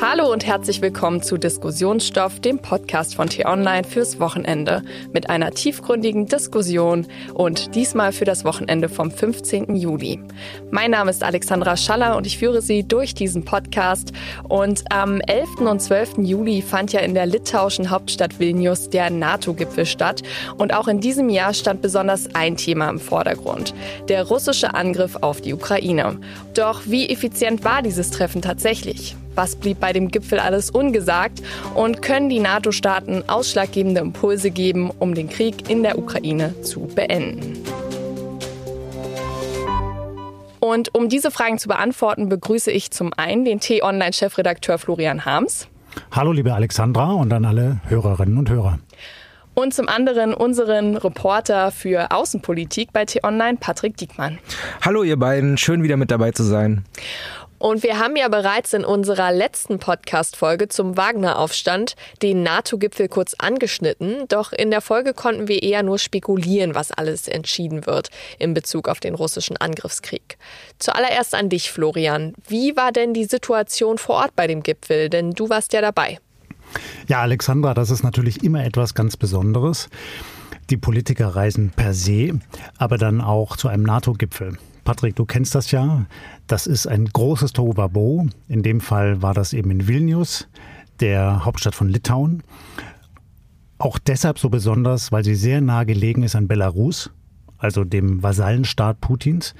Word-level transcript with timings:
Hallo 0.00 0.32
und 0.32 0.46
herzlich 0.46 0.80
willkommen 0.80 1.24
zu 1.24 1.38
Diskussionsstoff, 1.38 2.38
dem 2.38 2.60
Podcast 2.60 3.16
von 3.16 3.28
T-Online 3.28 3.82
fürs 3.82 4.20
Wochenende 4.20 4.84
mit 5.12 5.28
einer 5.28 5.50
tiefgründigen 5.50 6.26
Diskussion 6.26 7.08
und 7.34 7.74
diesmal 7.74 8.12
für 8.12 8.24
das 8.24 8.44
Wochenende 8.44 8.88
vom 8.88 9.10
15. 9.10 9.74
Juli. 9.74 10.20
Mein 10.70 10.92
Name 10.92 11.10
ist 11.10 11.24
Alexandra 11.24 11.76
Schaller 11.76 12.16
und 12.16 12.28
ich 12.28 12.38
führe 12.38 12.62
Sie 12.62 12.86
durch 12.86 13.12
diesen 13.12 13.44
Podcast. 13.44 14.12
Und 14.48 14.84
am 14.92 15.20
11. 15.20 15.62
und 15.62 15.82
12. 15.82 16.18
Juli 16.18 16.62
fand 16.62 16.92
ja 16.92 17.00
in 17.00 17.14
der 17.14 17.26
litauischen 17.26 17.90
Hauptstadt 17.90 18.38
Vilnius 18.38 18.90
der 18.90 19.10
NATO-Gipfel 19.10 19.84
statt. 19.84 20.22
Und 20.58 20.72
auch 20.74 20.86
in 20.86 21.00
diesem 21.00 21.28
Jahr 21.28 21.54
stand 21.54 21.82
besonders 21.82 22.32
ein 22.36 22.56
Thema 22.56 22.88
im 22.88 23.00
Vordergrund, 23.00 23.74
der 24.08 24.28
russische 24.28 24.74
Angriff 24.74 25.16
auf 25.22 25.40
die 25.40 25.54
Ukraine. 25.54 26.20
Doch 26.54 26.82
wie 26.84 27.08
effizient 27.08 27.64
war 27.64 27.82
dieses 27.82 28.10
Treffen 28.10 28.42
tatsächlich? 28.42 29.16
Was 29.38 29.54
blieb 29.54 29.78
bei 29.78 29.92
dem 29.92 30.08
Gipfel 30.08 30.40
alles 30.40 30.68
ungesagt? 30.68 31.44
Und 31.76 32.02
können 32.02 32.28
die 32.28 32.40
NATO-Staaten 32.40 33.22
ausschlaggebende 33.28 34.00
Impulse 34.00 34.50
geben, 34.50 34.90
um 34.98 35.14
den 35.14 35.28
Krieg 35.28 35.70
in 35.70 35.84
der 35.84 35.96
Ukraine 35.96 36.60
zu 36.62 36.80
beenden? 36.80 37.56
Und 40.58 40.92
um 40.92 41.08
diese 41.08 41.30
Fragen 41.30 41.56
zu 41.58 41.68
beantworten, 41.68 42.28
begrüße 42.28 42.72
ich 42.72 42.90
zum 42.90 43.12
einen 43.16 43.44
den 43.44 43.60
T-Online-Chefredakteur 43.60 44.76
Florian 44.76 45.24
Harms. 45.24 45.68
Hallo, 46.10 46.32
liebe 46.32 46.52
Alexandra 46.52 47.12
und 47.12 47.32
an 47.32 47.44
alle 47.44 47.80
Hörerinnen 47.86 48.38
und 48.38 48.50
Hörer. 48.50 48.80
Und 49.54 49.74
zum 49.74 49.88
anderen 49.88 50.34
unseren 50.34 50.96
Reporter 50.96 51.72
für 51.72 52.12
Außenpolitik 52.12 52.92
bei 52.92 53.04
T-Online, 53.04 53.58
Patrick 53.58 53.96
Diekmann. 53.96 54.38
Hallo, 54.82 55.02
ihr 55.02 55.16
beiden. 55.16 55.58
Schön, 55.58 55.82
wieder 55.82 55.96
mit 55.96 56.12
dabei 56.12 56.30
zu 56.30 56.44
sein. 56.44 56.84
Und 57.58 57.82
wir 57.82 57.98
haben 57.98 58.16
ja 58.16 58.28
bereits 58.28 58.72
in 58.72 58.84
unserer 58.84 59.32
letzten 59.32 59.78
Podcast-Folge 59.78 60.68
zum 60.68 60.96
Wagner-Aufstand 60.96 61.96
den 62.22 62.42
NATO-Gipfel 62.42 63.08
kurz 63.08 63.34
angeschnitten. 63.34 64.26
Doch 64.28 64.52
in 64.52 64.70
der 64.70 64.80
Folge 64.80 65.12
konnten 65.12 65.48
wir 65.48 65.62
eher 65.62 65.82
nur 65.82 65.98
spekulieren, 65.98 66.74
was 66.74 66.92
alles 66.92 67.26
entschieden 67.26 67.86
wird 67.86 68.10
in 68.38 68.54
Bezug 68.54 68.88
auf 68.88 69.00
den 69.00 69.14
russischen 69.14 69.56
Angriffskrieg. 69.56 70.38
Zuallererst 70.78 71.34
an 71.34 71.48
dich, 71.48 71.70
Florian. 71.70 72.34
Wie 72.46 72.76
war 72.76 72.92
denn 72.92 73.12
die 73.12 73.24
Situation 73.24 73.98
vor 73.98 74.16
Ort 74.16 74.36
bei 74.36 74.46
dem 74.46 74.62
Gipfel? 74.62 75.08
Denn 75.08 75.32
du 75.32 75.48
warst 75.48 75.72
ja 75.72 75.80
dabei. 75.80 76.18
Ja, 77.08 77.22
Alexandra, 77.22 77.74
das 77.74 77.90
ist 77.90 78.02
natürlich 78.02 78.44
immer 78.44 78.64
etwas 78.64 78.94
ganz 78.94 79.16
Besonderes. 79.16 79.88
Die 80.70 80.76
Politiker 80.76 81.28
reisen 81.28 81.72
per 81.74 81.94
se, 81.94 82.38
aber 82.76 82.98
dann 82.98 83.20
auch 83.20 83.56
zu 83.56 83.68
einem 83.68 83.84
NATO-Gipfel. 83.84 84.58
Patrick, 84.88 85.16
du 85.16 85.26
kennst 85.26 85.54
das 85.54 85.70
ja. 85.70 86.06
Das 86.46 86.66
ist 86.66 86.86
ein 86.86 87.04
großes 87.04 87.52
Tohuwabo. 87.52 88.26
In 88.48 88.62
dem 88.62 88.80
Fall 88.80 89.20
war 89.20 89.34
das 89.34 89.52
eben 89.52 89.70
in 89.70 89.86
Vilnius, 89.86 90.48
der 91.00 91.44
Hauptstadt 91.44 91.74
von 91.74 91.90
Litauen. 91.90 92.42
Auch 93.76 93.98
deshalb 93.98 94.38
so 94.38 94.48
besonders, 94.48 95.12
weil 95.12 95.24
sie 95.24 95.34
sehr 95.34 95.60
nah 95.60 95.84
gelegen 95.84 96.22
ist 96.22 96.34
an 96.36 96.48
Belarus, 96.48 97.10
also 97.58 97.84
dem 97.84 98.22
Vasallenstaat 98.22 98.98
Putins. 99.02 99.54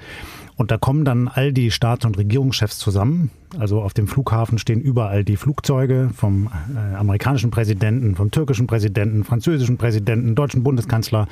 Und 0.55 0.71
da 0.71 0.79
kommen 0.79 1.05
dann 1.05 1.27
all 1.27 1.53
die 1.53 1.69
Staats- 1.69 2.05
und 2.05 2.17
Regierungschefs 2.17 2.79
zusammen. 2.79 3.29
Also 3.59 3.83
auf 3.83 3.93
dem 3.93 4.07
Flughafen 4.07 4.57
stehen 4.57 4.81
überall 4.81 5.23
die 5.23 5.37
Flugzeuge 5.37 6.09
vom 6.11 6.49
äh, 6.75 6.95
amerikanischen 6.95 7.51
Präsidenten, 7.51 8.15
vom 8.15 8.31
türkischen 8.31 8.65
Präsidenten, 8.65 9.23
französischen 9.23 9.77
Präsidenten, 9.77 10.33
deutschen 10.33 10.63
Bundeskanzler. 10.63 11.27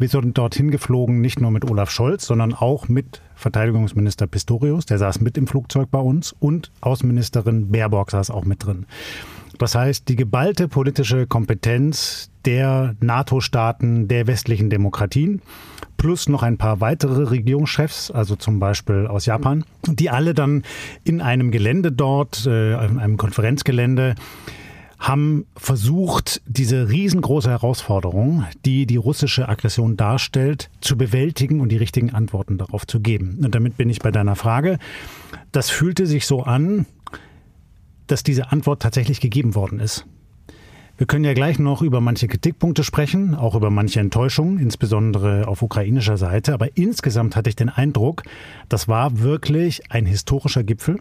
Wir 0.00 0.08
sind 0.08 0.38
dorthin 0.38 0.70
geflogen, 0.70 1.20
nicht 1.20 1.42
nur 1.42 1.50
mit 1.50 1.70
Olaf 1.70 1.90
Scholz, 1.90 2.24
sondern 2.24 2.54
auch 2.54 2.88
mit 2.88 3.20
Verteidigungsminister 3.34 4.26
Pistorius, 4.26 4.86
der 4.86 4.96
saß 4.96 5.20
mit 5.20 5.36
im 5.36 5.46
Flugzeug 5.46 5.90
bei 5.90 5.98
uns, 5.98 6.34
und 6.40 6.72
Außenministerin 6.80 7.70
Baerbock 7.70 8.10
saß 8.10 8.30
auch 8.30 8.46
mit 8.46 8.64
drin. 8.64 8.86
Das 9.58 9.74
heißt, 9.74 10.08
die 10.08 10.16
geballte 10.16 10.68
politische 10.68 11.26
Kompetenz 11.26 12.30
der 12.46 12.96
NATO-Staaten, 13.00 14.08
der 14.08 14.26
westlichen 14.26 14.70
Demokratien, 14.70 15.42
plus 15.98 16.30
noch 16.30 16.42
ein 16.42 16.56
paar 16.56 16.80
weitere 16.80 17.24
Regierungschefs, 17.24 18.10
also 18.10 18.36
zum 18.36 18.58
Beispiel 18.58 19.06
aus 19.06 19.26
Japan, 19.26 19.64
die 19.86 20.08
alle 20.08 20.32
dann 20.32 20.62
in 21.04 21.20
einem 21.20 21.50
Gelände 21.50 21.92
dort, 21.92 22.46
äh, 22.46 22.72
in 22.86 22.98
einem 22.98 23.18
Konferenzgelände, 23.18 24.14
haben 25.00 25.46
versucht, 25.56 26.42
diese 26.46 26.90
riesengroße 26.90 27.48
Herausforderung, 27.48 28.44
die 28.66 28.86
die 28.86 28.96
russische 28.96 29.48
Aggression 29.48 29.96
darstellt, 29.96 30.70
zu 30.82 30.98
bewältigen 30.98 31.60
und 31.60 31.70
die 31.70 31.78
richtigen 31.78 32.10
Antworten 32.10 32.58
darauf 32.58 32.86
zu 32.86 33.00
geben. 33.00 33.40
Und 33.42 33.54
damit 33.54 33.78
bin 33.78 33.88
ich 33.88 34.00
bei 34.00 34.10
deiner 34.10 34.36
Frage. 34.36 34.78
Das 35.52 35.70
fühlte 35.70 36.06
sich 36.06 36.26
so 36.26 36.42
an, 36.42 36.84
dass 38.06 38.22
diese 38.22 38.52
Antwort 38.52 38.82
tatsächlich 38.82 39.20
gegeben 39.20 39.54
worden 39.54 39.80
ist. 39.80 40.04
Wir 40.98 41.06
können 41.06 41.24
ja 41.24 41.32
gleich 41.32 41.58
noch 41.58 41.80
über 41.80 42.02
manche 42.02 42.28
Kritikpunkte 42.28 42.84
sprechen, 42.84 43.34
auch 43.34 43.54
über 43.54 43.70
manche 43.70 44.00
Enttäuschungen, 44.00 44.58
insbesondere 44.58 45.48
auf 45.48 45.62
ukrainischer 45.62 46.18
Seite. 46.18 46.52
Aber 46.52 46.76
insgesamt 46.76 47.36
hatte 47.36 47.48
ich 47.48 47.56
den 47.56 47.70
Eindruck, 47.70 48.22
das 48.68 48.86
war 48.86 49.20
wirklich 49.20 49.90
ein 49.90 50.04
historischer 50.04 50.62
Gipfel. 50.62 50.98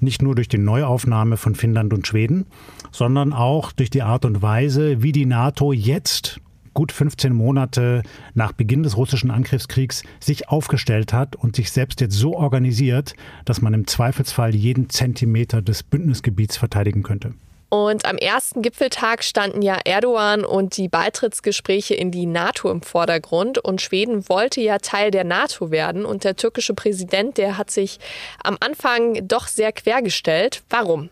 Nicht 0.00 0.22
nur 0.22 0.34
durch 0.34 0.48
die 0.48 0.58
Neuaufnahme 0.58 1.36
von 1.36 1.54
Finnland 1.54 1.92
und 1.92 2.06
Schweden, 2.06 2.46
sondern 2.92 3.32
auch 3.32 3.72
durch 3.72 3.90
die 3.90 4.02
Art 4.02 4.24
und 4.24 4.42
Weise, 4.42 5.02
wie 5.02 5.12
die 5.12 5.26
NATO 5.26 5.72
jetzt 5.72 6.40
gut 6.74 6.92
15 6.92 7.32
Monate 7.32 8.02
nach 8.34 8.52
Beginn 8.52 8.82
des 8.82 8.96
russischen 8.96 9.30
Angriffskriegs 9.30 10.02
sich 10.20 10.48
aufgestellt 10.48 11.12
hat 11.12 11.36
und 11.36 11.56
sich 11.56 11.70
selbst 11.70 12.00
jetzt 12.00 12.16
so 12.16 12.36
organisiert, 12.36 13.14
dass 13.44 13.62
man 13.62 13.74
im 13.74 13.86
Zweifelsfall 13.86 14.54
jeden 14.54 14.90
Zentimeter 14.90 15.62
des 15.62 15.82
Bündnisgebiets 15.84 16.56
verteidigen 16.56 17.02
könnte. 17.02 17.34
Und 17.74 18.04
am 18.04 18.18
ersten 18.18 18.62
Gipfeltag 18.62 19.24
standen 19.24 19.60
ja 19.60 19.76
Erdogan 19.84 20.44
und 20.44 20.76
die 20.76 20.86
Beitrittsgespräche 20.86 21.92
in 21.96 22.12
die 22.12 22.24
NATO 22.24 22.70
im 22.70 22.82
Vordergrund. 22.82 23.58
Und 23.58 23.82
Schweden 23.82 24.28
wollte 24.28 24.60
ja 24.60 24.78
Teil 24.78 25.10
der 25.10 25.24
NATO 25.24 25.72
werden. 25.72 26.04
Und 26.04 26.22
der 26.22 26.36
türkische 26.36 26.74
Präsident, 26.74 27.36
der 27.36 27.58
hat 27.58 27.72
sich 27.72 27.98
am 28.44 28.56
Anfang 28.60 29.26
doch 29.26 29.48
sehr 29.48 29.72
quergestellt. 29.72 30.62
Warum? 30.70 31.10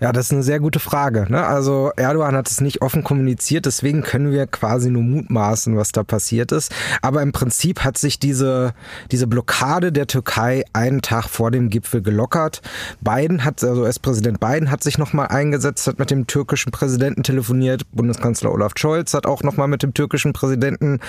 Ja, 0.00 0.12
das 0.12 0.26
ist 0.26 0.32
eine 0.32 0.42
sehr 0.42 0.60
gute 0.60 0.80
Frage. 0.80 1.26
Ne? 1.28 1.46
Also 1.46 1.92
Erdogan 1.96 2.34
hat 2.34 2.50
es 2.50 2.62
nicht 2.62 2.80
offen 2.80 3.04
kommuniziert, 3.04 3.66
deswegen 3.66 4.02
können 4.02 4.32
wir 4.32 4.46
quasi 4.46 4.90
nur 4.90 5.02
mutmaßen, 5.02 5.76
was 5.76 5.92
da 5.92 6.04
passiert 6.04 6.52
ist. 6.52 6.72
Aber 7.02 7.20
im 7.20 7.32
Prinzip 7.32 7.84
hat 7.84 7.98
sich 7.98 8.18
diese, 8.18 8.72
diese 9.10 9.26
Blockade 9.26 9.92
der 9.92 10.06
Türkei 10.06 10.64
einen 10.72 11.02
Tag 11.02 11.28
vor 11.28 11.50
dem 11.50 11.68
Gipfel 11.68 12.00
gelockert. 12.00 12.62
Biden 13.02 13.44
hat, 13.44 13.62
also 13.62 13.82
US-Präsident 13.82 14.40
Biden 14.40 14.70
hat 14.70 14.82
sich 14.82 14.96
nochmal 14.96 15.28
eingesetzt, 15.28 15.86
hat 15.86 15.98
mit 15.98 16.10
dem 16.10 16.26
türkischen 16.26 16.72
Präsidenten 16.72 17.22
telefoniert. 17.22 17.82
Bundeskanzler 17.92 18.52
Olaf 18.52 18.72
Scholz 18.76 19.12
hat 19.12 19.26
auch 19.26 19.42
nochmal 19.42 19.68
mit 19.68 19.82
dem 19.82 19.92
türkischen 19.92 20.32
Präsidenten 20.32 21.00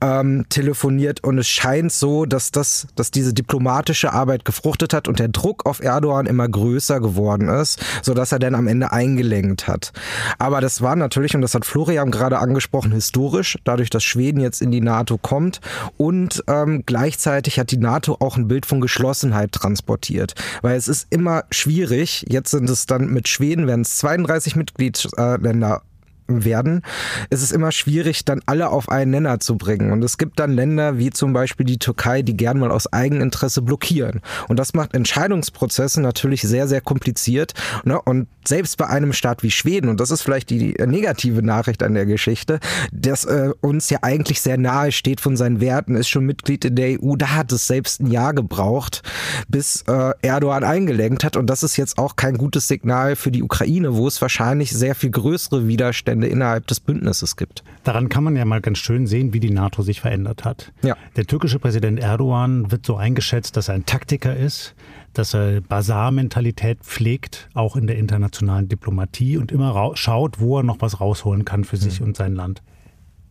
ähm, 0.00 0.46
telefoniert. 0.48 1.24
Und 1.24 1.38
es 1.38 1.48
scheint 1.48 1.90
so, 1.90 2.24
dass 2.24 2.52
das, 2.52 2.86
dass 2.94 3.10
diese 3.10 3.34
diplomatische 3.34 4.12
Arbeit 4.12 4.44
gefruchtet 4.44 4.94
hat 4.94 5.08
und 5.08 5.18
der 5.18 5.28
Druck 5.28 5.66
auf 5.66 5.80
Erdogan 5.82 6.26
immer 6.26 6.48
größer 6.48 7.00
geworden 7.00 7.48
ist, 7.48 7.80
sodass 8.02 8.27
was 8.28 8.32
er 8.32 8.38
denn 8.38 8.54
am 8.54 8.66
Ende 8.66 8.92
eingelenkt 8.92 9.68
hat. 9.68 9.92
Aber 10.38 10.60
das 10.60 10.82
war 10.82 10.96
natürlich, 10.96 11.34
und 11.34 11.40
das 11.40 11.54
hat 11.54 11.64
Florian 11.64 12.10
gerade 12.10 12.38
angesprochen, 12.38 12.92
historisch, 12.92 13.58
dadurch, 13.64 13.88
dass 13.88 14.04
Schweden 14.04 14.40
jetzt 14.40 14.60
in 14.60 14.70
die 14.70 14.82
NATO 14.82 15.16
kommt 15.16 15.60
und 15.96 16.44
ähm, 16.46 16.82
gleichzeitig 16.84 17.58
hat 17.58 17.70
die 17.70 17.78
NATO 17.78 18.18
auch 18.20 18.36
ein 18.36 18.46
Bild 18.46 18.66
von 18.66 18.82
Geschlossenheit 18.82 19.52
transportiert. 19.52 20.34
Weil 20.60 20.76
es 20.76 20.88
ist 20.88 21.06
immer 21.08 21.44
schwierig, 21.50 22.26
jetzt 22.28 22.50
sind 22.50 22.68
es 22.68 22.84
dann 22.84 23.08
mit 23.08 23.28
Schweden, 23.28 23.66
werden 23.66 23.80
es 23.80 23.96
32 23.96 24.56
Mitgliedsländer 24.56 25.82
werden, 26.28 26.82
ist 27.30 27.42
es 27.42 27.52
immer 27.52 27.72
schwierig, 27.72 28.24
dann 28.24 28.40
alle 28.46 28.70
auf 28.70 28.88
einen 28.88 29.10
Nenner 29.10 29.40
zu 29.40 29.56
bringen. 29.56 29.90
Und 29.92 30.04
es 30.04 30.18
gibt 30.18 30.38
dann 30.38 30.52
Länder 30.52 30.98
wie 30.98 31.10
zum 31.10 31.32
Beispiel 31.32 31.66
die 31.66 31.78
Türkei, 31.78 32.22
die 32.22 32.36
gern 32.36 32.58
mal 32.58 32.70
aus 32.70 32.92
Eigeninteresse 32.92 33.62
blockieren. 33.62 34.20
Und 34.48 34.58
das 34.58 34.74
macht 34.74 34.94
Entscheidungsprozesse 34.94 36.00
natürlich 36.00 36.42
sehr, 36.42 36.68
sehr 36.68 36.80
kompliziert. 36.80 37.54
Ne? 37.84 38.00
Und 38.00 38.28
selbst 38.46 38.76
bei 38.76 38.86
einem 38.86 39.12
Staat 39.12 39.42
wie 39.42 39.50
Schweden, 39.50 39.88
und 39.88 40.00
das 40.00 40.10
ist 40.10 40.22
vielleicht 40.22 40.50
die 40.50 40.74
negative 40.86 41.42
Nachricht 41.42 41.82
an 41.82 41.94
der 41.94 42.06
Geschichte, 42.06 42.60
das 42.92 43.24
äh, 43.24 43.50
uns 43.60 43.90
ja 43.90 43.98
eigentlich 44.02 44.40
sehr 44.40 44.58
nahe 44.58 44.92
steht 44.92 45.20
von 45.20 45.36
seinen 45.36 45.60
Werten, 45.60 45.94
ist 45.94 46.08
schon 46.08 46.24
Mitglied 46.24 46.64
in 46.64 46.76
der 46.76 47.02
EU, 47.02 47.16
da 47.16 47.34
hat 47.34 47.52
es 47.52 47.66
selbst 47.66 48.00
ein 48.00 48.10
Jahr 48.10 48.34
gebraucht, 48.34 49.02
bis 49.48 49.82
äh, 49.88 50.12
Erdogan 50.22 50.64
eingelenkt 50.64 51.24
hat. 51.24 51.36
Und 51.36 51.48
das 51.48 51.62
ist 51.62 51.76
jetzt 51.76 51.98
auch 51.98 52.16
kein 52.16 52.36
gutes 52.36 52.68
Signal 52.68 53.16
für 53.16 53.30
die 53.30 53.42
Ukraine, 53.42 53.96
wo 53.96 54.06
es 54.06 54.20
wahrscheinlich 54.20 54.72
sehr 54.72 54.94
viel 54.94 55.10
größere 55.10 55.68
Widerstände 55.68 56.17
Widerstände 56.18 56.26
innerhalb 56.26 56.66
des 56.66 56.80
Bündnisses 56.80 57.36
gibt. 57.36 57.62
Daran 57.84 58.08
kann 58.08 58.24
man 58.24 58.36
ja 58.36 58.44
mal 58.44 58.60
ganz 58.60 58.78
schön 58.78 59.06
sehen, 59.06 59.32
wie 59.32 59.40
die 59.40 59.50
NATO 59.50 59.82
sich 59.82 60.00
verändert 60.00 60.44
hat. 60.44 60.72
Ja. 60.82 60.96
Der 61.16 61.24
türkische 61.24 61.58
Präsident 61.58 62.00
Erdogan 62.00 62.70
wird 62.70 62.84
so 62.84 62.96
eingeschätzt, 62.96 63.56
dass 63.56 63.68
er 63.68 63.74
ein 63.74 63.86
Taktiker 63.86 64.36
ist, 64.36 64.74
dass 65.14 65.34
er 65.34 65.60
Basar-Mentalität 65.60 66.80
pflegt, 66.82 67.48
auch 67.54 67.76
in 67.76 67.86
der 67.86 67.96
internationalen 67.96 68.68
Diplomatie 68.68 69.38
und 69.38 69.52
immer 69.52 69.92
schaut, 69.94 70.40
wo 70.40 70.58
er 70.58 70.62
noch 70.62 70.80
was 70.80 71.00
rausholen 71.00 71.44
kann 71.44 71.64
für 71.64 71.76
sich 71.76 72.00
mhm. 72.00 72.08
und 72.08 72.16
sein 72.16 72.34
Land. 72.34 72.62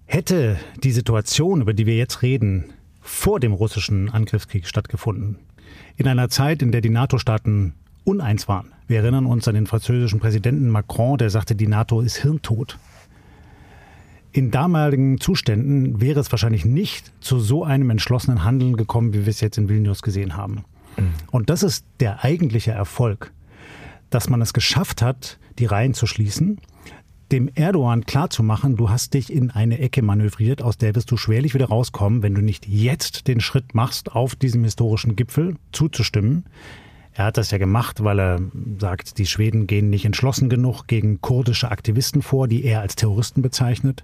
Hätte 0.05 0.57
die 0.83 0.91
Situation, 0.91 1.61
über 1.61 1.73
die 1.73 1.85
wir 1.85 1.97
jetzt 1.97 2.21
reden, 2.21 2.65
vor 3.01 3.39
dem 3.39 3.53
russischen 3.53 4.09
Angriffskrieg 4.09 4.67
stattgefunden, 4.67 5.37
in 5.97 6.07
einer 6.07 6.29
Zeit, 6.29 6.61
in 6.61 6.71
der 6.71 6.81
die 6.81 6.89
NATO-Staaten 6.89 7.73
uneins 8.07 8.47
waren. 8.47 8.71
Wir 8.87 8.99
erinnern 8.99 9.25
uns 9.25 9.47
an 9.47 9.55
den 9.55 9.67
französischen 9.67 10.19
Präsidenten 10.19 10.69
Macron, 10.69 11.17
der 11.17 11.29
sagte, 11.29 11.55
die 11.55 11.67
NATO 11.67 11.99
ist 11.99 12.17
hirntot. 12.17 12.79
In 14.31 14.49
damaligen 14.49 15.19
Zuständen 15.19 15.99
wäre 15.99 16.19
es 16.19 16.31
wahrscheinlich 16.31 16.63
nicht 16.63 17.11
zu 17.19 17.39
so 17.39 17.63
einem 17.63 17.89
entschlossenen 17.89 18.43
Handeln 18.43 18.77
gekommen, 18.77 19.13
wie 19.13 19.25
wir 19.25 19.31
es 19.31 19.41
jetzt 19.41 19.57
in 19.57 19.67
Vilnius 19.67 20.01
gesehen 20.01 20.37
haben. 20.37 20.63
Mhm. 20.95 21.13
Und 21.31 21.49
das 21.49 21.63
ist 21.63 21.85
der 21.99 22.23
eigentliche 22.23 22.71
Erfolg, 22.71 23.33
dass 24.09 24.29
man 24.29 24.41
es 24.41 24.53
geschafft 24.53 25.01
hat, 25.01 25.37
die 25.59 25.65
Reihen 25.65 25.93
zu 25.93 26.07
schließen, 26.07 26.59
dem 27.31 27.49
Erdogan 27.55 28.05
klarzumachen, 28.05 28.77
du 28.77 28.89
hast 28.89 29.15
dich 29.15 29.33
in 29.33 29.51
eine 29.51 29.79
Ecke 29.79 30.01
manövriert, 30.01 30.61
aus 30.61 30.77
der 30.77 30.95
wirst 30.95 31.11
du 31.11 31.17
schwerlich 31.17 31.53
wieder 31.53 31.67
rauskommen, 31.67 32.23
wenn 32.23 32.33
du 32.33 32.41
nicht 32.41 32.67
jetzt 32.67 33.27
den 33.27 33.41
Schritt 33.41 33.75
machst, 33.75 34.13
auf 34.13 34.35
diesem 34.35 34.63
historischen 34.63 35.17
Gipfel 35.17 35.57
zuzustimmen. 35.73 36.45
Er 37.17 37.25
hat 37.25 37.37
das 37.37 37.49
ja 37.49 37.57
gemacht, 37.57 38.03
weil 38.03 38.19
er 38.19 38.39
sagt, 38.79 39.17
die 39.17 39.25
Schweden 39.25 39.65
gehen 39.65 39.89
nicht 39.89 40.05
entschlossen 40.05 40.49
genug 40.49 40.85
gegen 40.85 41.19
kurdische 41.19 41.71
Aktivisten 41.71 42.21
vor, 42.21 42.47
die 42.47 42.63
er 42.63 42.81
als 42.81 42.95
Terroristen 42.95 43.41
bezeichnet. 43.41 44.03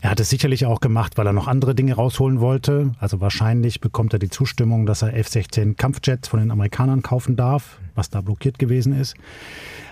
Er 0.00 0.10
hat 0.10 0.18
es 0.18 0.28
sicherlich 0.28 0.66
auch 0.66 0.80
gemacht, 0.80 1.16
weil 1.16 1.28
er 1.28 1.32
noch 1.32 1.46
andere 1.46 1.76
Dinge 1.76 1.94
rausholen 1.94 2.40
wollte. 2.40 2.90
Also 2.98 3.20
wahrscheinlich 3.20 3.80
bekommt 3.80 4.12
er 4.12 4.18
die 4.18 4.28
Zustimmung, 4.28 4.86
dass 4.86 5.02
er 5.02 5.14
F-16 5.16 5.76
Kampfjets 5.76 6.26
von 6.26 6.40
den 6.40 6.50
Amerikanern 6.50 7.02
kaufen 7.02 7.36
darf, 7.36 7.78
was 7.94 8.10
da 8.10 8.22
blockiert 8.22 8.58
gewesen 8.58 8.92
ist. 8.92 9.14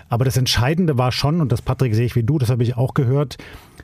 Aber 0.09 0.25
das 0.25 0.35
Entscheidende 0.35 0.97
war 0.97 1.13
schon, 1.13 1.39
und 1.39 1.53
das 1.53 1.61
Patrick 1.61 1.95
sehe 1.95 2.05
ich 2.05 2.17
wie 2.17 2.23
du, 2.23 2.37
das 2.37 2.49
habe 2.49 2.63
ich 2.63 2.75
auch 2.75 2.93
gehört, 2.93 3.37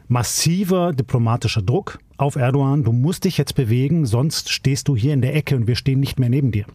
massiver 0.09 0.91
diplomatischer 0.91 1.62
Druck 1.62 2.00
auf 2.18 2.35
Erdogan. 2.35 2.83
Du 2.83 2.91
musst 2.91 3.24
dich 3.24 3.38
jetzt 3.38 3.56
bewegen, 3.56 4.06
sonst 4.06 4.51
stehst 4.51 4.89
du 4.89 4.97
hier 4.97 5.13
in 5.13 5.21
der 5.21 5.38
Ecke 5.38 5.56
und 5.56 5.68
wir 5.68 5.77
stehen 5.77 6.01
nicht 6.01 6.19
mehr 6.19 6.30
neben 6.30 6.51
dir. 6.51 6.65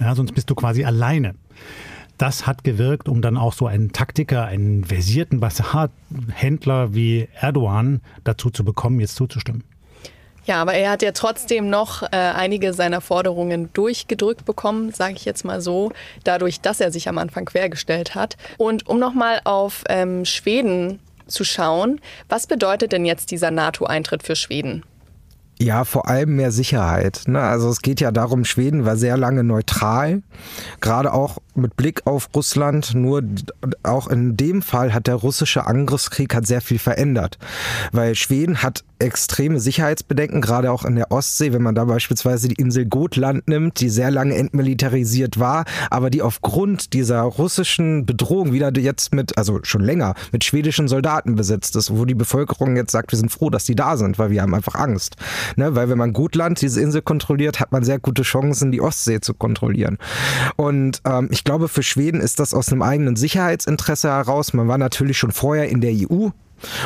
Ja, 0.00 0.14
sonst 0.14 0.32
bist 0.32 0.48
du 0.50 0.54
quasi 0.54 0.84
alleine. 0.84 1.34
Das 2.16 2.46
hat 2.46 2.64
gewirkt, 2.64 3.08
um 3.08 3.22
dann 3.22 3.36
auch 3.36 3.52
so 3.52 3.66
einen 3.66 3.92
Taktiker, 3.92 4.44
einen 4.44 4.84
versierten 4.84 5.40
Basar-Händler 5.40 6.94
wie 6.94 7.28
Erdogan 7.40 8.00
dazu 8.24 8.50
zu 8.50 8.64
bekommen, 8.64 9.00
jetzt 9.00 9.16
zuzustimmen. 9.16 9.64
Ja, 10.44 10.60
aber 10.60 10.74
er 10.74 10.90
hat 10.90 11.02
ja 11.02 11.12
trotzdem 11.12 11.70
noch 11.70 12.02
äh, 12.02 12.08
einige 12.16 12.72
seiner 12.72 13.00
Forderungen 13.00 13.72
durchgedrückt 13.72 14.44
bekommen, 14.44 14.90
sage 14.90 15.14
ich 15.14 15.24
jetzt 15.24 15.44
mal 15.44 15.60
so, 15.60 15.92
dadurch, 16.24 16.60
dass 16.60 16.80
er 16.80 16.90
sich 16.90 17.08
am 17.08 17.18
Anfang 17.18 17.44
quergestellt 17.44 18.14
hat. 18.14 18.36
Und 18.56 18.86
um 18.86 18.98
nochmal 18.98 19.40
auf 19.44 19.84
ähm, 19.88 20.24
Schweden 20.24 20.98
zu 21.26 21.44
schauen, 21.44 22.00
was 22.28 22.46
bedeutet 22.46 22.92
denn 22.92 23.04
jetzt 23.04 23.30
dieser 23.30 23.50
NATO-Eintritt 23.50 24.22
für 24.22 24.34
Schweden? 24.34 24.82
Ja, 25.62 25.84
vor 25.84 26.08
allem 26.08 26.36
mehr 26.36 26.52
Sicherheit. 26.52 27.24
Ne? 27.26 27.38
Also 27.38 27.68
es 27.68 27.82
geht 27.82 28.00
ja 28.00 28.12
darum, 28.12 28.46
Schweden 28.46 28.86
war 28.86 28.96
sehr 28.96 29.18
lange 29.18 29.44
neutral, 29.44 30.22
gerade 30.80 31.12
auch 31.12 31.36
mit 31.60 31.76
Blick 31.76 32.06
auf 32.06 32.28
Russland. 32.34 32.94
Nur 32.94 33.22
auch 33.82 34.08
in 34.08 34.36
dem 34.36 34.62
Fall 34.62 34.92
hat 34.94 35.06
der 35.06 35.16
russische 35.16 35.66
Angriffskrieg 35.66 36.34
hat 36.34 36.46
sehr 36.46 36.60
viel 36.60 36.78
verändert, 36.78 37.38
weil 37.92 38.14
Schweden 38.14 38.62
hat 38.62 38.84
extreme 39.00 39.60
Sicherheitsbedenken, 39.60 40.40
gerade 40.40 40.70
auch 40.70 40.84
in 40.84 40.94
der 40.94 41.10
Ostsee, 41.10 41.52
wenn 41.52 41.62
man 41.62 41.74
da 41.74 41.84
beispielsweise 41.84 42.48
die 42.48 42.60
Insel 42.60 42.86
Gotland 42.86 43.48
nimmt, 43.48 43.80
die 43.80 43.88
sehr 43.88 44.10
lange 44.10 44.34
entmilitarisiert 44.36 45.38
war, 45.38 45.64
aber 45.90 46.10
die 46.10 46.22
aufgrund 46.22 46.92
dieser 46.92 47.22
russischen 47.22 48.06
Bedrohung 48.06 48.52
wieder 48.52 48.70
jetzt 48.78 49.14
mit, 49.14 49.36
also 49.38 49.60
schon 49.62 49.82
länger, 49.82 50.14
mit 50.32 50.44
schwedischen 50.44 50.86
Soldaten 50.86 51.34
besetzt 51.34 51.76
ist, 51.76 51.90
wo 51.90 52.04
die 52.04 52.14
Bevölkerung 52.14 52.76
jetzt 52.76 52.92
sagt, 52.92 53.12
wir 53.12 53.18
sind 53.18 53.32
froh, 53.32 53.50
dass 53.50 53.64
die 53.64 53.74
da 53.74 53.96
sind, 53.96 54.18
weil 54.18 54.30
wir 54.30 54.42
haben 54.42 54.54
einfach 54.54 54.74
Angst. 54.74 55.16
Ne? 55.56 55.74
Weil 55.74 55.88
wenn 55.88 55.98
man 55.98 56.12
Gotland, 56.12 56.60
diese 56.60 56.80
Insel 56.80 57.02
kontrolliert, 57.02 57.60
hat 57.60 57.72
man 57.72 57.82
sehr 57.82 57.98
gute 57.98 58.22
Chancen, 58.22 58.70
die 58.70 58.80
Ostsee 58.80 59.20
zu 59.20 59.34
kontrollieren. 59.34 59.98
Und 60.56 61.00
ähm, 61.06 61.28
ich 61.30 61.44
glaube, 61.50 61.66
für 61.66 61.82
Schweden 61.82 62.20
ist 62.20 62.38
das 62.38 62.54
aus 62.54 62.70
einem 62.70 62.80
eigenen 62.80 63.16
Sicherheitsinteresse 63.16 64.08
heraus. 64.08 64.52
Man 64.52 64.68
war 64.68 64.78
natürlich 64.78 65.18
schon 65.18 65.32
vorher 65.32 65.68
in 65.68 65.80
der 65.80 65.90
EU, 65.92 66.28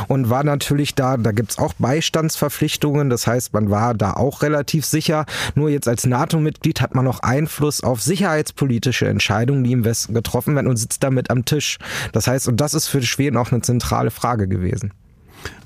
und 0.08 0.31
war 0.31 0.43
natürlich 0.43 0.94
da, 0.94 1.19
da 1.19 1.32
gibt's 1.32 1.58
auch 1.58 1.75
Beistandsverpflichtungen, 1.75 3.11
das 3.11 3.26
heißt, 3.26 3.52
man 3.52 3.70
war 3.70 3.93
da 3.93 4.12
auch 4.12 4.40
relativ 4.40 4.87
sicher. 4.87 5.26
Nur 5.55 5.69
jetzt 5.69 5.88
als 5.88 6.06
NATO-Mitglied 6.06 6.81
hat 6.81 6.94
man 6.94 7.05
noch 7.05 7.20
Einfluss 7.20 7.82
auf 7.82 8.00
sicherheitspolitische 8.00 9.06
Entscheidungen, 9.06 9.64
die 9.64 9.72
im 9.72 9.84
Westen 9.84 10.14
getroffen 10.14 10.55
werden 10.55 10.69
und 10.69 10.76
sitzt 10.76 11.02
damit 11.02 11.28
am 11.28 11.44
Tisch. 11.44 11.78
Das 12.12 12.26
heißt, 12.26 12.49
und 12.49 12.60
das 12.60 12.72
ist 12.72 12.87
für 12.87 13.02
Schweden 13.02 13.37
auch 13.37 13.52
eine 13.52 13.60
zentrale 13.60 14.12
Frage 14.12 14.49
gewesen. 14.49 14.94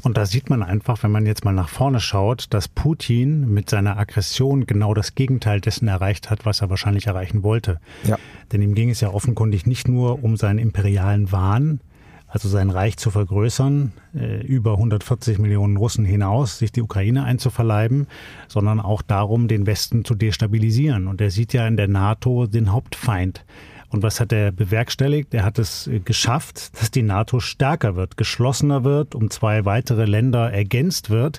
Und 0.02 0.16
da 0.16 0.26
sieht 0.26 0.50
man 0.50 0.62
einfach, 0.62 1.02
wenn 1.02 1.10
man 1.10 1.26
jetzt 1.26 1.44
mal 1.44 1.52
nach 1.52 1.68
vorne 1.68 2.00
schaut, 2.00 2.46
dass 2.50 2.68
Putin 2.68 3.52
mit 3.52 3.68
seiner 3.70 3.98
Aggression 3.98 4.66
genau 4.66 4.94
das 4.94 5.14
Gegenteil 5.14 5.60
dessen 5.60 5.88
erreicht 5.88 6.30
hat, 6.30 6.46
was 6.46 6.60
er 6.60 6.70
wahrscheinlich 6.70 7.06
erreichen 7.06 7.42
wollte. 7.42 7.80
Ja. 8.04 8.18
Denn 8.52 8.62
ihm 8.62 8.74
ging 8.74 8.90
es 8.90 9.00
ja 9.00 9.10
offenkundig 9.10 9.66
nicht 9.66 9.88
nur 9.88 10.22
um 10.22 10.36
seinen 10.36 10.58
imperialen 10.58 11.30
Wahn, 11.32 11.80
also 12.28 12.48
sein 12.48 12.68
Reich 12.68 12.98
zu 12.98 13.10
vergrößern, 13.10 13.92
äh, 14.14 14.42
über 14.46 14.72
140 14.72 15.38
Millionen 15.38 15.78
Russen 15.78 16.04
hinaus, 16.04 16.58
sich 16.58 16.70
die 16.70 16.82
Ukraine 16.82 17.24
einzuverleiben, 17.24 18.06
sondern 18.48 18.80
auch 18.80 19.00
darum, 19.00 19.48
den 19.48 19.66
Westen 19.66 20.04
zu 20.04 20.14
destabilisieren. 20.14 21.06
Und 21.06 21.22
er 21.22 21.30
sieht 21.30 21.54
ja 21.54 21.66
in 21.66 21.78
der 21.78 21.88
NATO 21.88 22.46
den 22.46 22.70
Hauptfeind. 22.70 23.44
Und 23.90 24.02
was 24.02 24.20
hat 24.20 24.32
er 24.32 24.52
bewerkstelligt? 24.52 25.32
Er 25.32 25.44
hat 25.44 25.58
es 25.58 25.86
äh, 25.86 26.00
geschafft, 26.00 26.78
dass 26.78 26.90
die 26.90 27.02
NATO 27.02 27.40
stärker 27.40 27.96
wird, 27.96 28.16
geschlossener 28.16 28.84
wird, 28.84 29.14
um 29.14 29.30
zwei 29.30 29.64
weitere 29.64 30.04
Länder 30.04 30.52
ergänzt 30.52 31.10
wird 31.10 31.38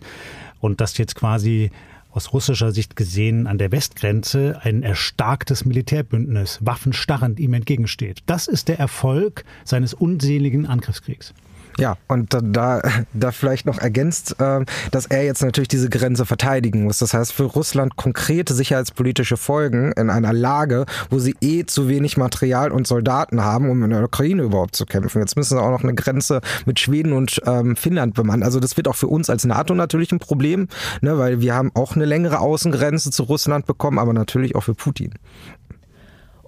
und 0.59 0.81
dass 0.81 0.97
jetzt 0.97 1.15
quasi 1.15 1.71
aus 2.11 2.33
russischer 2.33 2.71
Sicht 2.71 2.95
gesehen 2.95 3.45
an 3.45 3.59
der 3.59 3.71
Westgrenze 3.71 4.59
ein 4.63 4.81
erstarktes 4.81 5.63
Militärbündnis 5.63 6.57
waffenstarrend 6.61 7.39
ihm 7.39 7.53
entgegensteht. 7.53 8.23
Das 8.25 8.47
ist 8.47 8.67
der 8.67 8.79
Erfolg 8.79 9.45
seines 9.63 9.93
unseligen 9.93 10.65
Angriffskriegs. 10.65 11.33
Ja, 11.79 11.97
und 12.07 12.33
da, 12.33 12.81
da 13.13 13.31
vielleicht 13.31 13.65
noch 13.65 13.79
ergänzt, 13.79 14.35
ähm, 14.39 14.65
dass 14.91 15.05
er 15.05 15.23
jetzt 15.23 15.41
natürlich 15.41 15.67
diese 15.67 15.89
Grenze 15.89 16.25
verteidigen 16.25 16.83
muss. 16.83 16.99
Das 16.99 17.13
heißt, 17.13 17.31
für 17.31 17.43
Russland 17.43 17.95
konkrete 17.95 18.53
sicherheitspolitische 18.53 19.37
Folgen 19.37 19.91
in 19.93 20.09
einer 20.09 20.33
Lage, 20.33 20.85
wo 21.09 21.19
sie 21.19 21.35
eh 21.41 21.65
zu 21.65 21.87
wenig 21.87 22.17
Material 22.17 22.71
und 22.71 22.87
Soldaten 22.87 23.43
haben, 23.43 23.69
um 23.69 23.83
in 23.83 23.91
der 23.91 24.03
Ukraine 24.03 24.43
überhaupt 24.43 24.75
zu 24.75 24.85
kämpfen. 24.85 25.19
Jetzt 25.19 25.35
müssen 25.35 25.57
sie 25.57 25.61
auch 25.61 25.71
noch 25.71 25.83
eine 25.83 25.95
Grenze 25.95 26.41
mit 26.65 26.79
Schweden 26.79 27.13
und 27.13 27.41
ähm, 27.45 27.75
Finnland 27.75 28.13
bemannen. 28.13 28.43
Also 28.43 28.59
das 28.59 28.77
wird 28.77 28.87
auch 28.87 28.95
für 28.95 29.07
uns 29.07 29.29
als 29.29 29.45
NATO 29.45 29.73
natürlich 29.73 30.11
ein 30.11 30.19
Problem, 30.19 30.67
ne, 31.01 31.17
weil 31.17 31.41
wir 31.41 31.55
haben 31.55 31.71
auch 31.73 31.95
eine 31.95 32.05
längere 32.05 32.39
Außengrenze 32.39 33.11
zu 33.11 33.23
Russland 33.23 33.65
bekommen, 33.65 33.99
aber 33.99 34.13
natürlich 34.13 34.55
auch 34.55 34.63
für 34.63 34.73
Putin. 34.73 35.13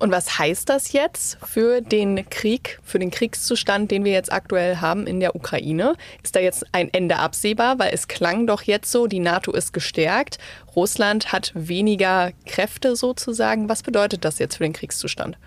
Und 0.02 0.10
was 0.10 0.40
heißt 0.40 0.68
das 0.68 0.94
jetzt 0.94 1.38
für 1.46 1.80
den 1.80 2.28
Krieg, 2.28 2.80
für 2.82 2.98
den 2.98 3.12
Kriegszustand, 3.12 3.92
den 3.92 4.04
wir 4.04 4.12
jetzt 4.12 4.34
aktuell 4.34 4.78
haben 4.78 5.06
in 5.06 5.20
der 5.20 5.36
Ukraine? 5.36 5.94
Ist 6.24 6.36
da 6.36 6.40
jetzt 6.40 6.66
ein 6.72 6.92
Ende 6.92 7.18
absehbar? 7.18 7.78
Weil 7.78 7.94
es 7.94 8.08
klang 8.08 8.48
doch 8.48 8.64
jetzt 8.64 8.92
so, 8.92 9.06
die 9.06 9.20
NATO 9.20 9.52
ist 9.52 9.74
gestärkt, 9.74 10.40
Russland 10.76 11.32
hat 11.32 11.52
weniger 11.54 12.32
Kräfte 12.48 12.96
sozusagen. 12.96 13.70
Was 13.70 13.84
bedeutet 13.84 14.26
das 14.26 14.40
jetzt 14.40 14.58
für 14.58 14.64
den 14.64 14.74
Kriegszustand? 14.74 15.38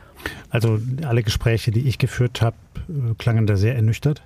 Also 0.51 0.79
alle 1.05 1.25
Gespräche, 1.25 1.73
die 1.73 1.89
ich 1.89 1.99
geführt 1.99 2.41
habe, 2.41 2.57
äh, 2.89 3.15
klangen 3.19 3.49
da 3.49 3.57
sehr 3.57 3.75
ernüchtert. 3.75 4.23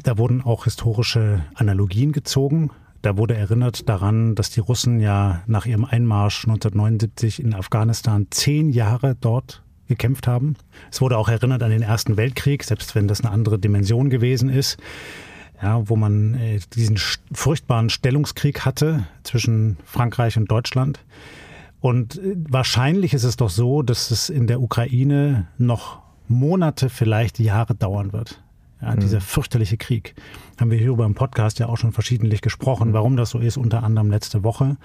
Da 0.00 0.16
wurden 0.16 0.42
auch 0.42 0.62
historische 0.62 1.44
Analogien 1.54 2.12
gezogen. 2.12 2.70
Da 3.02 3.16
wurde 3.16 3.36
erinnert 3.36 3.88
daran, 3.88 4.34
dass 4.34 4.50
die 4.50 4.60
Russen 4.60 5.00
ja 5.00 5.42
nach 5.46 5.66
ihrem 5.66 5.84
Einmarsch 5.84 6.44
1979 6.44 7.40
in 7.40 7.54
Afghanistan 7.54 8.26
zehn 8.30 8.70
Jahre 8.70 9.16
dort 9.20 9.62
gekämpft 9.86 10.26
haben. 10.26 10.56
Es 10.90 11.00
wurde 11.00 11.16
auch 11.16 11.28
erinnert 11.28 11.62
an 11.62 11.70
den 11.70 11.82
Ersten 11.82 12.16
Weltkrieg, 12.16 12.64
selbst 12.64 12.94
wenn 12.94 13.08
das 13.08 13.20
eine 13.20 13.30
andere 13.30 13.58
Dimension 13.58 14.10
gewesen 14.10 14.48
ist, 14.48 14.78
ja, 15.62 15.88
wo 15.88 15.96
man 15.96 16.34
äh, 16.34 16.60
diesen 16.74 16.98
furchtbaren 17.32 17.88
Stellungskrieg 17.88 18.64
hatte 18.64 19.06
zwischen 19.22 19.78
Frankreich 19.84 20.36
und 20.36 20.50
Deutschland. 20.50 21.04
Und 21.80 22.18
äh, 22.18 22.36
wahrscheinlich 22.48 23.14
ist 23.14 23.24
es 23.24 23.36
doch 23.36 23.50
so, 23.50 23.82
dass 23.82 24.10
es 24.10 24.28
in 24.28 24.46
der 24.46 24.60
Ukraine 24.60 25.48
noch 25.56 26.00
Monate, 26.28 26.90
vielleicht 26.90 27.38
Jahre 27.38 27.74
dauern 27.74 28.12
wird. 28.12 28.42
Ja, 28.80 28.94
mhm. 28.94 29.00
Dieser 29.00 29.20
fürchterliche 29.20 29.76
Krieg. 29.76 30.14
Haben 30.60 30.70
wir 30.70 30.78
hier 30.78 30.90
über 30.90 31.04
im 31.04 31.14
Podcast 31.14 31.58
ja 31.58 31.68
auch 31.68 31.76
schon 31.76 31.92
verschiedentlich 31.92 32.40
gesprochen, 32.40 32.92
warum 32.92 33.16
das 33.16 33.30
so 33.30 33.38
ist, 33.38 33.56
unter 33.56 33.82
anderem 33.82 34.10
letzte 34.10 34.44
Woche. 34.44 34.76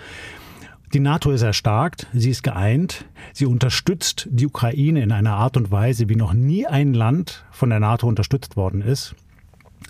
Die 0.94 1.00
NATO 1.00 1.32
ist 1.32 1.42
erstarkt, 1.42 2.06
sie 2.14 2.30
ist 2.30 2.44
geeint, 2.44 3.06
sie 3.34 3.48
unterstützt 3.48 4.28
die 4.30 4.46
Ukraine 4.46 5.02
in 5.02 5.12
einer 5.12 5.34
Art 5.34 5.58
und 5.58 5.72
Weise, 5.72 6.08
wie 6.08 6.16
noch 6.16 6.34
nie 6.34 6.68
ein 6.68 6.94
Land 6.94 7.46
von 7.52 7.72
der 7.72 7.80
NATO 7.80 8.08
unterstützt 8.08 8.56
worden 8.58 8.82
ist. 8.82 9.16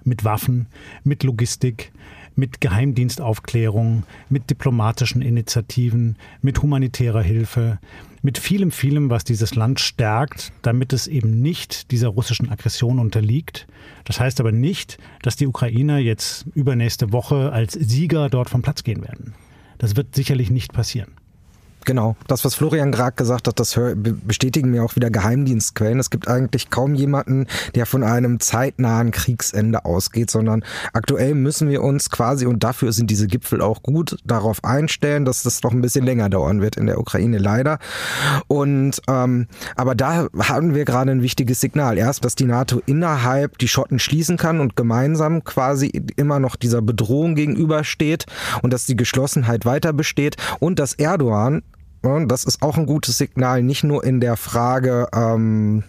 Mit 0.05 0.23
Waffen, 0.23 0.67
mit 1.03 1.23
Logistik, 1.23 1.91
mit 2.35 2.61
Geheimdienstaufklärung, 2.61 4.03
mit 4.29 4.49
diplomatischen 4.49 5.21
Initiativen, 5.21 6.15
mit 6.41 6.61
humanitärer 6.61 7.21
Hilfe, 7.21 7.79
mit 8.23 8.37
vielem, 8.37 8.71
vielem, 8.71 9.09
was 9.09 9.25
dieses 9.25 9.53
Land 9.53 9.81
stärkt, 9.81 10.53
damit 10.61 10.93
es 10.93 11.07
eben 11.07 11.41
nicht 11.41 11.91
dieser 11.91 12.07
russischen 12.07 12.49
Aggression 12.49 12.97
unterliegt. 12.97 13.67
Das 14.05 14.19
heißt 14.19 14.39
aber 14.39 14.53
nicht, 14.53 14.97
dass 15.21 15.35
die 15.35 15.45
Ukrainer 15.45 15.99
jetzt 15.99 16.45
übernächste 16.55 17.11
Woche 17.11 17.51
als 17.51 17.73
Sieger 17.73 18.29
dort 18.29 18.49
vom 18.49 18.61
Platz 18.61 18.83
gehen 18.83 19.03
werden. 19.03 19.35
Das 19.77 19.97
wird 19.97 20.15
sicherlich 20.15 20.49
nicht 20.49 20.71
passieren. 20.71 21.11
Genau, 21.85 22.15
das, 22.27 22.45
was 22.45 22.55
Florian 22.55 22.91
gerade 22.91 23.15
gesagt 23.15 23.47
hat, 23.47 23.59
das 23.59 23.77
bestätigen 23.95 24.71
mir 24.71 24.83
auch 24.83 24.95
wieder 24.95 25.09
Geheimdienstquellen. 25.09 25.99
Es 25.99 26.09
gibt 26.09 26.27
eigentlich 26.27 26.69
kaum 26.69 26.95
jemanden, 26.95 27.47
der 27.75 27.85
von 27.85 28.03
einem 28.03 28.39
zeitnahen 28.39 29.11
Kriegsende 29.11 29.85
ausgeht, 29.85 30.29
sondern 30.29 30.63
aktuell 30.93 31.35
müssen 31.35 31.69
wir 31.69 31.83
uns 31.83 32.09
quasi, 32.09 32.45
und 32.45 32.63
dafür 32.63 32.93
sind 32.93 33.09
diese 33.09 33.27
Gipfel 33.27 33.61
auch 33.61 33.83
gut, 33.83 34.17
darauf 34.25 34.63
einstellen, 34.63 35.25
dass 35.25 35.43
das 35.43 35.61
noch 35.63 35.71
ein 35.71 35.81
bisschen 35.81 36.05
länger 36.05 36.29
dauern 36.29 36.61
wird 36.61 36.77
in 36.77 36.85
der 36.85 36.99
Ukraine 36.99 37.37
leider. 37.37 37.79
Und 38.47 39.01
ähm, 39.07 39.47
aber 39.75 39.95
da 39.95 40.27
haben 40.37 40.75
wir 40.75 40.85
gerade 40.85 41.11
ein 41.11 41.21
wichtiges 41.21 41.61
Signal. 41.61 41.97
Erst, 41.97 42.25
dass 42.25 42.35
die 42.35 42.45
NATO 42.45 42.81
innerhalb 42.85 43.57
die 43.57 43.67
Schotten 43.67 43.99
schließen 43.99 44.37
kann 44.37 44.59
und 44.59 44.75
gemeinsam 44.75 45.43
quasi 45.43 45.87
immer 46.15 46.39
noch 46.39 46.55
dieser 46.55 46.81
Bedrohung 46.81 47.35
gegenübersteht 47.35 48.25
und 48.61 48.73
dass 48.73 48.85
die 48.85 48.95
Geschlossenheit 48.95 49.65
weiter 49.65 49.93
besteht 49.93 50.37
und 50.59 50.79
dass 50.79 50.93
Erdogan 50.93 51.63
das 52.03 52.43
ist 52.43 52.61
auch 52.61 52.77
ein 52.77 52.85
gutes 52.85 53.17
Signal, 53.17 53.63
nicht 53.63 53.83
nur 53.83 54.03
in 54.03 54.19
der 54.19 54.35
Frage, 54.35 55.07
ähm, 55.13 55.83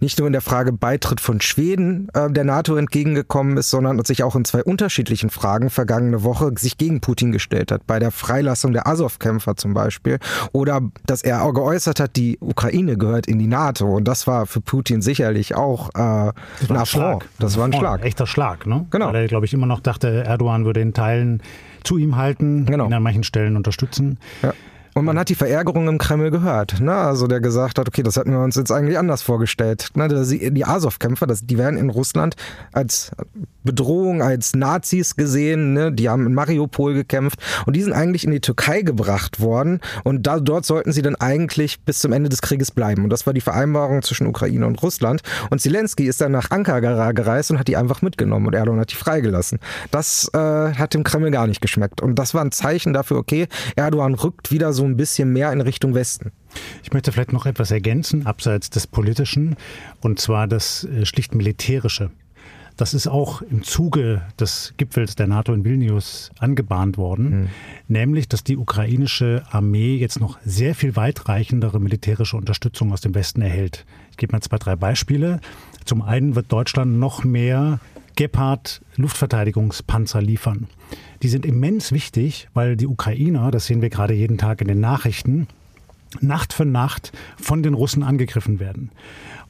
nicht 0.00 0.18
nur 0.18 0.26
in 0.26 0.32
der 0.32 0.42
Frage 0.42 0.72
Beitritt 0.72 1.20
von 1.20 1.40
Schweden 1.40 2.08
äh, 2.14 2.30
der 2.30 2.44
NATO 2.44 2.76
entgegengekommen 2.76 3.56
ist, 3.56 3.70
sondern 3.70 4.02
sich 4.04 4.22
auch 4.22 4.36
in 4.36 4.44
zwei 4.44 4.62
unterschiedlichen 4.62 5.30
Fragen 5.30 5.70
vergangene 5.70 6.22
Woche 6.22 6.52
sich 6.58 6.76
gegen 6.76 7.00
Putin 7.00 7.32
gestellt 7.32 7.72
hat. 7.72 7.86
Bei 7.86 7.98
der 7.98 8.10
Freilassung 8.10 8.72
der 8.72 8.86
Azov-Kämpfer 8.86 9.56
zum 9.56 9.74
Beispiel. 9.74 10.18
Oder 10.52 10.82
dass 11.06 11.22
er 11.22 11.42
auch 11.42 11.52
geäußert 11.52 12.00
hat, 12.00 12.16
die 12.16 12.38
Ukraine 12.40 12.96
gehört 12.96 13.26
in 13.26 13.38
die 13.38 13.46
NATO. 13.46 13.86
Und 13.86 14.06
das 14.06 14.26
war 14.26 14.46
für 14.46 14.60
Putin 14.60 15.00
sicherlich 15.00 15.54
auch 15.54 15.90
äh, 15.94 16.32
ein 16.68 16.86
Schlag. 16.86 17.26
Das 17.38 17.56
war 17.56 17.64
ein 17.64 17.72
Schlag. 17.72 18.00
Ein 18.00 18.06
echter 18.06 18.26
Schlag, 18.26 18.66
ne? 18.66 18.86
Genau. 18.90 19.08
Weil 19.08 19.16
er, 19.16 19.28
glaube 19.28 19.46
ich, 19.46 19.54
immer 19.54 19.66
noch 19.66 19.80
dachte, 19.80 20.24
Erdogan 20.24 20.64
würde 20.66 20.80
in 20.80 20.92
Teilen 20.92 21.42
zu 21.84 21.96
ihm 21.96 22.16
halten, 22.16 22.66
genau. 22.66 22.86
ihn 22.86 22.92
an 22.92 23.02
manchen 23.02 23.22
Stellen 23.22 23.56
unterstützen. 23.56 24.18
Ja. 24.42 24.52
Und 24.96 25.04
man 25.04 25.18
hat 25.18 25.28
die 25.28 25.34
Verärgerung 25.34 25.88
im 25.88 25.98
Kreml 25.98 26.30
gehört. 26.30 26.80
Ne? 26.80 26.94
Also 26.94 27.26
der 27.26 27.40
gesagt 27.40 27.78
hat, 27.78 27.86
okay, 27.86 28.02
das 28.02 28.16
hätten 28.16 28.30
wir 28.30 28.40
uns 28.40 28.56
jetzt 28.56 28.72
eigentlich 28.72 28.96
anders 28.96 29.20
vorgestellt. 29.20 29.90
Ne? 29.94 30.08
Die 30.08 30.64
Azov-Kämpfer, 30.64 31.26
die 31.26 31.58
werden 31.58 31.78
in 31.78 31.90
Russland 31.90 32.34
als 32.72 33.10
Bedrohung, 33.62 34.22
als 34.22 34.54
Nazis 34.54 35.14
gesehen. 35.14 35.74
Ne? 35.74 35.92
Die 35.92 36.08
haben 36.08 36.24
in 36.24 36.32
Mariupol 36.32 36.94
gekämpft 36.94 37.40
und 37.66 37.76
die 37.76 37.82
sind 37.82 37.92
eigentlich 37.92 38.24
in 38.24 38.30
die 38.30 38.40
Türkei 38.40 38.80
gebracht 38.80 39.38
worden. 39.38 39.80
Und 40.02 40.26
da, 40.26 40.40
dort 40.40 40.64
sollten 40.64 40.92
sie 40.92 41.02
dann 41.02 41.16
eigentlich 41.16 41.84
bis 41.84 41.98
zum 41.98 42.14
Ende 42.14 42.30
des 42.30 42.40
Krieges 42.40 42.70
bleiben. 42.70 43.04
Und 43.04 43.10
das 43.10 43.26
war 43.26 43.34
die 43.34 43.42
Vereinbarung 43.42 44.00
zwischen 44.00 44.26
Ukraine 44.26 44.66
und 44.66 44.82
Russland. 44.82 45.20
Und 45.50 45.60
Zelensky 45.60 46.06
ist 46.06 46.22
dann 46.22 46.32
nach 46.32 46.50
Ankara 46.50 47.12
gereist 47.12 47.50
und 47.50 47.58
hat 47.58 47.68
die 47.68 47.76
einfach 47.76 48.00
mitgenommen 48.00 48.46
und 48.46 48.54
Erdogan 48.54 48.80
hat 48.80 48.92
die 48.92 48.96
freigelassen. 48.96 49.58
Das 49.90 50.30
äh, 50.32 50.38
hat 50.38 50.94
dem 50.94 51.04
Kreml 51.04 51.30
gar 51.32 51.46
nicht 51.46 51.60
geschmeckt. 51.60 52.00
Und 52.00 52.18
das 52.18 52.32
war 52.32 52.40
ein 52.40 52.50
Zeichen 52.52 52.94
dafür, 52.94 53.18
okay, 53.18 53.46
Erdogan 53.74 54.14
rückt 54.14 54.50
wieder 54.50 54.72
so 54.72 54.85
ein 54.86 54.96
bisschen 54.96 55.32
mehr 55.32 55.52
in 55.52 55.60
Richtung 55.60 55.94
Westen. 55.94 56.32
Ich 56.82 56.92
möchte 56.92 57.12
vielleicht 57.12 57.32
noch 57.32 57.46
etwas 57.46 57.70
ergänzen, 57.70 58.26
abseits 58.26 58.70
des 58.70 58.86
Politischen, 58.86 59.56
und 60.00 60.18
zwar 60.18 60.46
das 60.46 60.84
äh, 60.84 61.04
schlicht 61.04 61.34
Militärische. 61.34 62.10
Das 62.76 62.92
ist 62.92 63.06
auch 63.06 63.40
im 63.40 63.62
Zuge 63.62 64.20
des 64.38 64.74
Gipfels 64.76 65.16
der 65.16 65.26
NATO 65.26 65.54
in 65.54 65.64
Vilnius 65.64 66.30
angebahnt 66.38 66.98
worden, 66.98 67.30
mhm. 67.30 67.48
nämlich, 67.88 68.28
dass 68.28 68.44
die 68.44 68.58
ukrainische 68.58 69.44
Armee 69.50 69.96
jetzt 69.96 70.20
noch 70.20 70.38
sehr 70.44 70.74
viel 70.74 70.94
weitreichendere 70.94 71.80
militärische 71.80 72.36
Unterstützung 72.36 72.92
aus 72.92 73.00
dem 73.00 73.14
Westen 73.14 73.40
erhält. 73.40 73.86
Ich 74.10 74.18
gebe 74.18 74.32
mal 74.32 74.42
zwei, 74.42 74.58
drei 74.58 74.76
Beispiele. 74.76 75.40
Zum 75.86 76.02
einen 76.02 76.34
wird 76.34 76.52
Deutschland 76.52 76.98
noch 76.98 77.24
mehr 77.24 77.80
Gepard 78.16 78.80
Luftverteidigungspanzer 78.96 80.20
liefern. 80.20 80.68
Die 81.22 81.28
sind 81.28 81.46
immens 81.46 81.92
wichtig, 81.92 82.48
weil 82.54 82.76
die 82.76 82.86
Ukrainer, 82.86 83.50
das 83.50 83.66
sehen 83.66 83.82
wir 83.82 83.90
gerade 83.90 84.14
jeden 84.14 84.38
Tag 84.38 84.60
in 84.60 84.68
den 84.68 84.80
Nachrichten, 84.80 85.46
Nacht 86.20 86.52
für 86.52 86.64
Nacht 86.64 87.12
von 87.36 87.62
den 87.62 87.74
Russen 87.74 88.02
angegriffen 88.02 88.58
werden. 88.58 88.90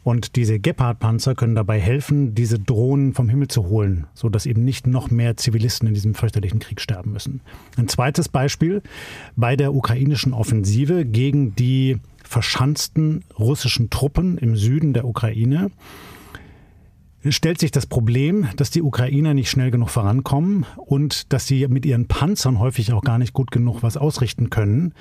Und 0.02 0.37
diese 0.37 0.58
Gepard-Panzer 0.58 1.35
können 1.35 1.54
dabei 1.54 1.80
helfen, 1.80 2.35
diese 2.35 2.58
Drohnen 2.58 3.12
vom 3.12 3.28
Himmel 3.28 3.49
zu 3.49 3.66
holen, 3.66 4.06
sodass 4.14 4.46
eben 4.46 4.64
nicht 4.64 4.87
noch 4.87 5.11
mehr 5.11 5.37
Zivilisten 5.37 5.88
in 5.88 5.94
diesem 5.94 6.14
fürchterlichen 6.14 6.61
Krieg 6.61 6.80
sterben 6.80 7.12
müssen. 7.12 7.40
Ein 7.76 7.88
zweites 7.88 8.28
Beispiel 8.28 8.82
bei 9.37 9.56
der 9.56 9.75
ukrainischen 9.75 10.32
Offensive 10.32 11.04
gegen 11.04 11.54
die 11.56 11.99
verschanzten 12.23 13.25
russischen 13.38 13.90
Truppen 13.90 14.38
im 14.38 14.56
Süden 14.56 14.92
der 14.92 15.06
Ukraine 15.06 15.70
stellt 17.33 17.59
sich 17.59 17.71
das 17.71 17.87
Problem, 17.87 18.47
dass 18.56 18.71
die 18.71 18.83
Ukrainer 18.83 19.35
nicht 19.35 19.50
schnell 19.50 19.71
genug 19.71 19.90
vorankommen 19.90 20.66
und 20.76 21.33
dass 21.33 21.47
sie 21.47 21.66
mit 21.68 21.87
ihren 21.87 22.06
Panzern 22.09 22.59
häufig 22.59 22.92
auch 22.92 23.02
gar 23.02 23.18
nicht 23.18 23.33
gut 23.33 23.50
genug 23.50 23.83
was 23.83 23.97
ausrichten 23.97 24.50
können, 24.50 24.92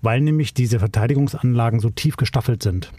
weil 0.00 0.20
nämlich 0.20 0.54
diese 0.54 0.78
Verteidigungsanlagen 0.78 1.80
so 1.80 1.90
tief 1.90 2.16
gestaffelt 2.16 2.62
sind. 2.62 2.92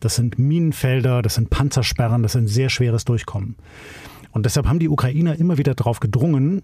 Das 0.00 0.16
sind 0.16 0.38
Minenfelder, 0.38 1.22
das 1.22 1.34
sind 1.34 1.50
Panzersperren, 1.50 2.22
das 2.22 2.34
ist 2.34 2.42
ein 2.42 2.48
sehr 2.48 2.70
schweres 2.70 3.04
Durchkommen. 3.04 3.56
Und 4.32 4.44
deshalb 4.44 4.66
haben 4.66 4.78
die 4.78 4.88
Ukrainer 4.88 5.36
immer 5.36 5.58
wieder 5.58 5.74
darauf 5.74 6.00
gedrungen, 6.00 6.62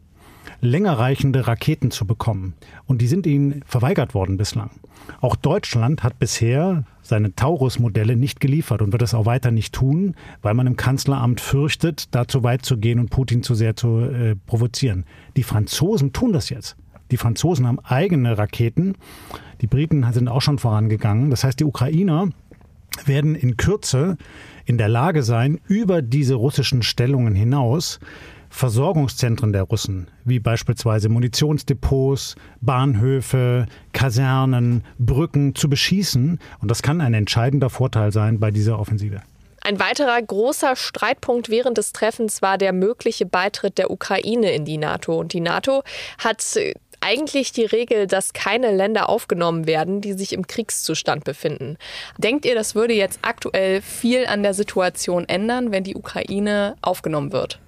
längerreichende 0.60 1.46
Raketen 1.46 1.90
zu 1.90 2.06
bekommen. 2.06 2.54
Und 2.86 3.00
die 3.00 3.06
sind 3.06 3.26
ihnen 3.26 3.62
verweigert 3.66 4.14
worden 4.14 4.36
bislang. 4.36 4.70
Auch 5.20 5.36
Deutschland 5.36 6.02
hat 6.02 6.18
bisher 6.18 6.84
seine 7.02 7.34
Taurus-Modelle 7.34 8.16
nicht 8.16 8.40
geliefert 8.40 8.80
und 8.80 8.92
wird 8.92 9.02
es 9.02 9.14
auch 9.14 9.26
weiter 9.26 9.50
nicht 9.50 9.74
tun, 9.74 10.14
weil 10.42 10.54
man 10.54 10.66
im 10.66 10.76
Kanzleramt 10.76 11.40
fürchtet, 11.40 12.14
da 12.14 12.26
zu 12.26 12.42
weit 12.42 12.64
zu 12.64 12.78
gehen 12.78 12.98
und 12.98 13.10
Putin 13.10 13.42
zu 13.42 13.54
sehr 13.54 13.76
zu 13.76 14.00
äh, 14.00 14.36
provozieren. 14.46 15.04
Die 15.36 15.42
Franzosen 15.42 16.12
tun 16.12 16.32
das 16.32 16.48
jetzt. 16.48 16.76
Die 17.10 17.18
Franzosen 17.18 17.66
haben 17.66 17.80
eigene 17.80 18.38
Raketen. 18.38 18.94
Die 19.60 19.66
Briten 19.66 20.10
sind 20.12 20.28
auch 20.28 20.40
schon 20.40 20.58
vorangegangen. 20.58 21.30
Das 21.30 21.44
heißt, 21.44 21.60
die 21.60 21.64
Ukrainer 21.64 22.28
werden 23.04 23.34
in 23.34 23.56
Kürze 23.56 24.16
in 24.64 24.78
der 24.78 24.88
Lage 24.88 25.22
sein, 25.22 25.60
über 25.66 26.00
diese 26.00 26.34
russischen 26.34 26.82
Stellungen 26.82 27.34
hinaus 27.34 28.00
Versorgungszentren 28.54 29.52
der 29.52 29.64
Russen, 29.64 30.06
wie 30.24 30.38
beispielsweise 30.38 31.08
Munitionsdepots, 31.08 32.36
Bahnhöfe, 32.60 33.66
Kasernen, 33.92 34.84
Brücken 34.96 35.56
zu 35.56 35.68
beschießen. 35.68 36.38
Und 36.60 36.70
das 36.70 36.80
kann 36.80 37.00
ein 37.00 37.14
entscheidender 37.14 37.68
Vorteil 37.68 38.12
sein 38.12 38.38
bei 38.38 38.52
dieser 38.52 38.78
Offensive. 38.78 39.22
Ein 39.62 39.80
weiterer 39.80 40.22
großer 40.22 40.76
Streitpunkt 40.76 41.48
während 41.48 41.78
des 41.78 41.92
Treffens 41.92 42.42
war 42.42 42.56
der 42.56 42.72
mögliche 42.72 43.26
Beitritt 43.26 43.76
der 43.76 43.90
Ukraine 43.90 44.52
in 44.52 44.64
die 44.64 44.78
NATO. 44.78 45.18
Und 45.18 45.32
die 45.32 45.40
NATO 45.40 45.82
hat 46.18 46.44
eigentlich 47.00 47.50
die 47.50 47.64
Regel, 47.64 48.06
dass 48.06 48.34
keine 48.34 48.70
Länder 48.70 49.08
aufgenommen 49.08 49.66
werden, 49.66 50.00
die 50.00 50.12
sich 50.12 50.32
im 50.32 50.46
Kriegszustand 50.46 51.24
befinden. 51.24 51.76
Denkt 52.18 52.46
ihr, 52.46 52.54
das 52.54 52.76
würde 52.76 52.94
jetzt 52.94 53.18
aktuell 53.22 53.82
viel 53.82 54.26
an 54.26 54.44
der 54.44 54.54
Situation 54.54 55.28
ändern, 55.28 55.72
wenn 55.72 55.82
die 55.82 55.96
Ukraine 55.96 56.76
aufgenommen 56.82 57.32
wird? 57.32 57.58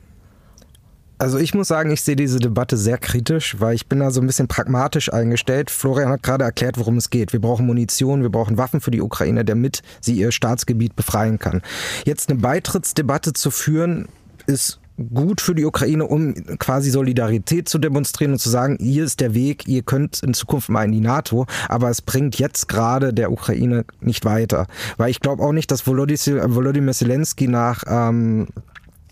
Also 1.19 1.39
ich 1.39 1.55
muss 1.55 1.69
sagen, 1.69 1.91
ich 1.91 2.03
sehe 2.03 2.17
diese 2.17 2.41
Debatte 2.41 2.77
sehr 2.77 2.99
kritisch, 2.99 3.57
weil 3.59 3.75
ich 3.75 3.87
bin 3.87 4.01
da 4.01 4.11
so 4.11 4.21
ein 4.21 4.27
bisschen 4.27 4.49
pragmatisch 4.49 5.13
eingestellt. 5.13 5.71
Florian 5.71 6.11
hat 6.11 6.23
gerade 6.23 6.45
erklärt, 6.45 6.79
worum 6.79 6.99
es 6.99 7.09
geht. 7.09 7.33
Wir 7.33 7.41
brauchen 7.41 7.67
Munition, 7.67 8.23
wir 8.23 8.29
brauchen 8.29 8.59
Waffen 8.59 8.83
für 8.83 8.91
die 8.91 9.01
Ukraine, 9.01 9.45
damit 9.45 9.83
sie 10.01 10.15
ihr 10.15 10.31
Staatsgebiet 10.31 10.95
befreien 10.95 11.39
kann. 11.39 11.63
Jetzt 12.05 12.29
eine 12.29 12.39
Beitrittsdebatte 12.39 13.33
zu 13.33 13.51
führen, 13.51 14.09
ist 14.47 14.79
gut 15.15 15.41
für 15.41 15.55
die 15.55 15.65
Ukraine, 15.65 16.07
um 16.07 16.35
quasi 16.59 16.91
Solidarität 16.91 17.69
zu 17.69 17.79
demonstrieren 17.79 18.33
und 18.33 18.39
zu 18.39 18.49
sagen, 18.49 18.79
hier 18.81 19.05
ist 19.05 19.21
der 19.21 19.35
Weg, 19.35 19.67
ihr 19.69 19.83
könnt 19.83 20.23
in 20.23 20.35
Zukunft 20.35 20.69
mal 20.69 20.85
in 20.85 20.93
die 20.93 21.01
NATO, 21.01 21.47
aber 21.69 21.91
es 21.91 22.01
bringt 22.03 22.39
jetzt 22.39 22.69
gerade 22.69 23.13
der 23.13 23.31
Ukraine 23.31 23.85
nicht 24.01 24.25
weiter. 24.25 24.67
Weil 24.97 25.11
ich 25.11 25.21
glaube 25.21 25.43
auch 25.43 25.53
nicht, 25.53 25.71
dass 25.71 25.87
Volodymyr 25.87 26.93
Zelensky 26.93 27.49
nach 27.49 27.85
ähm, 27.87 28.49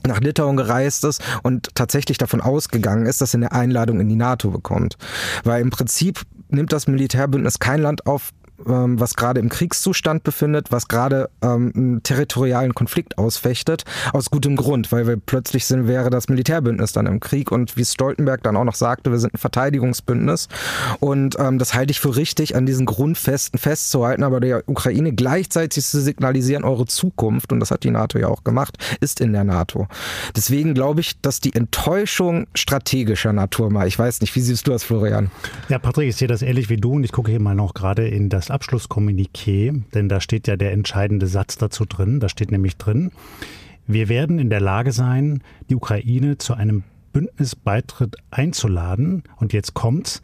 nach 0.07 0.21
Litauen 0.21 0.57
gereist 0.57 1.05
ist 1.05 1.23
und 1.43 1.75
tatsächlich 1.75 2.19
davon 2.19 2.41
ausgegangen 2.41 3.07
ist, 3.07 3.21
dass 3.21 3.35
er 3.35 3.39
eine 3.39 3.53
Einladung 3.53 4.01
in 4.01 4.09
die 4.09 4.17
NATO 4.17 4.51
bekommt. 4.51 4.97
Weil 5.45 5.63
im 5.63 5.71
Prinzip 5.71 6.23
nimmt 6.49 6.73
das 6.73 6.87
Militärbündnis 6.87 7.59
kein 7.59 7.81
Land 7.81 8.07
auf, 8.07 8.31
ähm, 8.67 9.01
was 9.01 9.15
gerade 9.15 9.41
im 9.41 9.49
Kriegszustand 9.49 10.23
befindet, 10.23 10.71
was 10.71 10.89
gerade 10.89 11.29
ähm, 11.43 11.73
einen 11.75 12.03
territorialen 12.03 12.75
Konflikt 12.75 13.19
ausfechtet, 13.19 13.85
aus 14.13 14.31
gutem 14.31 14.57
Grund, 14.57 14.93
weil 14.93 15.07
wir 15.07 15.17
plötzlich 15.17 15.67
sind, 15.67 15.87
wäre 15.89 16.11
das 16.11 16.29
Militärbündnis 16.29 16.93
dann 16.93 17.07
im 17.07 17.21
Krieg 17.21 17.51
und 17.51 17.77
wie 17.77 17.85
Stoltenberg 17.85 18.43
dann 18.43 18.57
auch 18.57 18.65
noch 18.65 18.75
sagte, 18.75 19.11
wir 19.11 19.19
sind 19.19 19.35
ein 19.35 19.39
Verteidigungsbündnis 19.39 20.49
und 21.01 21.37
ähm, 21.39 21.59
das 21.59 21.75
halte 21.75 21.91
ich 21.91 22.01
für 22.01 22.17
richtig, 22.17 22.57
an 22.57 22.67
diesen 22.67 22.87
Grundfesten 22.87 23.59
festzuhalten, 23.59 24.23
aber 24.23 24.41
der 24.41 24.69
Ukraine 24.69 25.13
gleichzeitig 25.13 25.85
zu 25.85 26.01
signalisieren, 26.01 26.65
eure 26.65 26.87
Zukunft, 26.87 27.53
und 27.53 27.61
das 27.61 27.71
hat 27.71 27.85
die 27.85 27.91
NATO 27.91 28.19
ja 28.19 28.29
auch 28.29 28.45
gemacht, 28.45 28.79
ist 29.01 29.21
in 29.21 29.33
der 29.33 29.45
NATO. 29.45 29.89
Deswegen 30.37 30.75
glaube 30.75 31.01
ich, 31.01 31.21
dass 31.21 31.41
die 31.41 31.55
Enttäuschung 31.55 32.47
strategischer 32.55 33.33
Natur 33.33 33.71
mal, 33.71 33.87
ich 33.87 33.99
weiß 33.99 34.21
nicht, 34.21 34.35
wie 34.35 34.41
siehst 34.41 34.67
du 34.67 34.71
das, 34.71 34.85
Florian? 34.85 35.31
Ja, 35.69 35.79
Patrick, 35.79 36.09
ich 36.09 36.17
sehe 36.17 36.29
das 36.29 36.43
ähnlich 36.43 36.69
wie 36.69 36.77
du 36.77 36.93
und 36.93 37.05
ich 37.05 37.13
gucke 37.13 37.31
hier 37.31 37.41
mal 37.41 37.55
noch 37.55 37.75
gerade 37.75 38.07
in 38.07 38.29
das 38.29 38.44
Abschlusskommuniqué, 38.51 39.83
denn 39.95 40.09
da 40.09 40.21
steht 40.21 40.47
ja 40.47 40.57
der 40.57 40.73
entscheidende 40.73 41.27
Satz 41.27 41.57
dazu 41.57 41.85
drin. 41.85 42.21
Da 42.21 42.29
steht 42.29 42.51
nämlich 42.51 42.77
drin, 42.77 43.11
wir 43.87 44.09
werden 44.09 44.39
in 44.39 44.51
der 44.51 44.61
Lage 44.61 44.93
sein, 44.93 45.43
die 45.69 45.75
Ukraine 45.75 46.39
zu 46.39 46.55
einem 46.55 46.85
Bündnisbeitritt 47.13 48.17
einzuladen. 48.31 49.23
Und 49.37 49.53
jetzt 49.53 49.75
kommt's, 49.75 50.23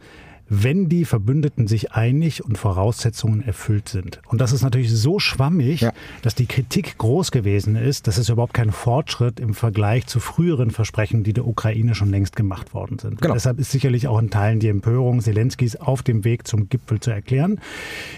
wenn 0.53 0.89
die 0.89 1.05
Verbündeten 1.05 1.65
sich 1.65 1.93
einig 1.93 2.43
und 2.43 2.57
Voraussetzungen 2.57 3.41
erfüllt 3.41 3.87
sind. 3.87 4.21
Und 4.27 4.41
das 4.41 4.51
ist 4.51 4.63
natürlich 4.63 4.91
so 4.91 5.17
schwammig, 5.17 5.79
ja. 5.79 5.93
dass 6.23 6.35
die 6.35 6.45
Kritik 6.45 6.97
groß 6.97 7.31
gewesen 7.31 7.77
ist. 7.77 8.05
Das 8.05 8.17
ist 8.17 8.27
überhaupt 8.27 8.53
kein 8.53 8.71
Fortschritt 8.73 9.39
im 9.39 9.53
Vergleich 9.53 10.07
zu 10.07 10.19
früheren 10.19 10.69
Versprechen, 10.71 11.23
die 11.23 11.31
der 11.31 11.47
Ukraine 11.47 11.95
schon 11.95 12.09
längst 12.09 12.35
gemacht 12.35 12.73
worden 12.73 12.99
sind. 12.99 13.21
Genau. 13.21 13.33
Deshalb 13.33 13.59
ist 13.59 13.71
sicherlich 13.71 14.09
auch 14.09 14.19
in 14.19 14.29
Teilen 14.29 14.59
die 14.59 14.67
Empörung 14.67 15.21
Zelenskis 15.21 15.77
auf 15.77 16.03
dem 16.03 16.25
Weg 16.25 16.45
zum 16.45 16.67
Gipfel 16.67 16.99
zu 16.99 17.11
erklären. 17.11 17.61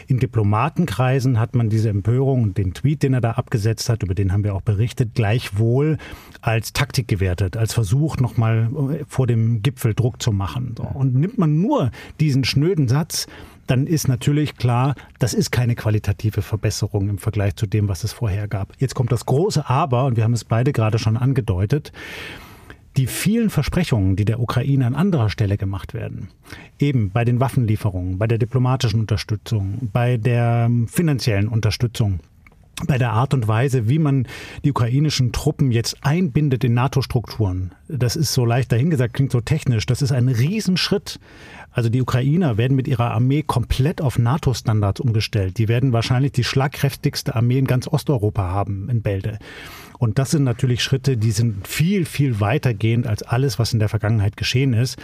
In 0.07 0.17
Diplomatenkreisen 0.17 1.39
hat 1.39 1.53
man 1.53 1.69
diese 1.69 1.89
Empörung 1.89 2.41
und 2.41 2.57
den 2.57 2.73
Tweet, 2.73 3.03
den 3.03 3.13
er 3.13 3.21
da 3.21 3.31
abgesetzt 3.33 3.89
hat, 3.89 4.01
über 4.01 4.15
den 4.15 4.33
haben 4.33 4.43
wir 4.43 4.55
auch 4.55 4.63
berichtet, 4.63 5.11
gleichwohl 5.13 5.99
als 6.41 6.73
Taktik 6.73 7.07
gewertet, 7.07 7.57
als 7.57 7.75
Versuch, 7.75 8.17
nochmal 8.17 9.05
vor 9.07 9.27
dem 9.27 9.61
Gipfel 9.61 9.93
Druck 9.93 10.19
zu 10.19 10.31
machen. 10.31 10.73
Und 10.95 11.13
nimmt 11.13 11.37
man 11.37 11.61
nur 11.61 11.91
diesen 12.23 12.43
schnöden 12.43 12.87
Satz, 12.87 13.27
dann 13.67 13.87
ist 13.87 14.07
natürlich 14.07 14.55
klar, 14.55 14.95
das 15.19 15.33
ist 15.33 15.51
keine 15.51 15.75
qualitative 15.75 16.41
Verbesserung 16.41 17.09
im 17.09 17.17
Vergleich 17.17 17.55
zu 17.55 17.65
dem, 17.65 17.87
was 17.87 18.03
es 18.03 18.13
vorher 18.13 18.47
gab. 18.47 18.73
Jetzt 18.79 18.95
kommt 18.95 19.11
das 19.11 19.25
große 19.25 19.69
Aber, 19.69 20.05
und 20.05 20.17
wir 20.17 20.23
haben 20.23 20.33
es 20.33 20.43
beide 20.43 20.71
gerade 20.73 20.99
schon 20.99 21.17
angedeutet, 21.17 21.91
die 22.97 23.07
vielen 23.07 23.49
Versprechungen, 23.49 24.15
die 24.15 24.25
der 24.25 24.39
Ukraine 24.39 24.85
an 24.85 24.95
anderer 24.95 25.29
Stelle 25.29 25.57
gemacht 25.57 25.93
werden, 25.93 26.29
eben 26.79 27.09
bei 27.09 27.25
den 27.25 27.39
Waffenlieferungen, 27.39 28.17
bei 28.17 28.27
der 28.27 28.37
diplomatischen 28.37 28.99
Unterstützung, 28.99 29.89
bei 29.91 30.17
der 30.17 30.69
finanziellen 30.87 31.47
Unterstützung, 31.47 32.19
bei 32.87 32.97
der 32.97 33.11
Art 33.11 33.33
und 33.33 33.47
Weise, 33.47 33.87
wie 33.87 33.99
man 33.99 34.27
die 34.63 34.71
ukrainischen 34.71 35.31
Truppen 35.31 35.71
jetzt 35.71 35.97
einbindet 36.01 36.63
in 36.63 36.73
NATO-Strukturen. 36.73 37.73
Das 37.87 38.15
ist 38.15 38.33
so 38.33 38.45
leicht 38.45 38.71
dahingesagt, 38.71 39.13
klingt 39.13 39.31
so 39.31 39.41
technisch. 39.41 39.85
Das 39.85 40.01
ist 40.01 40.11
ein 40.11 40.27
Riesenschritt. 40.27 41.19
Also 41.71 41.89
die 41.89 42.01
Ukrainer 42.01 42.57
werden 42.57 42.75
mit 42.75 42.87
ihrer 42.87 43.11
Armee 43.11 43.43
komplett 43.43 44.01
auf 44.01 44.19
NATO-Standards 44.19 44.99
umgestellt. 44.99 45.57
Die 45.57 45.67
werden 45.67 45.93
wahrscheinlich 45.93 46.31
die 46.31 46.43
schlagkräftigste 46.43 47.35
Armee 47.35 47.57
in 47.57 47.65
ganz 47.65 47.87
Osteuropa 47.87 48.43
haben 48.43 48.89
in 48.89 49.01
Bälde. 49.01 49.39
Und 49.97 50.19
das 50.19 50.31
sind 50.31 50.43
natürlich 50.43 50.83
Schritte, 50.83 51.17
die 51.17 51.31
sind 51.31 51.67
viel, 51.67 52.05
viel 52.05 52.39
weitergehend 52.39 53.07
als 53.07 53.23
alles, 53.23 53.57
was 53.57 53.73
in 53.73 53.79
der 53.79 53.89
Vergangenheit 53.89 54.37
geschehen 54.37 54.73
ist. 54.73 54.99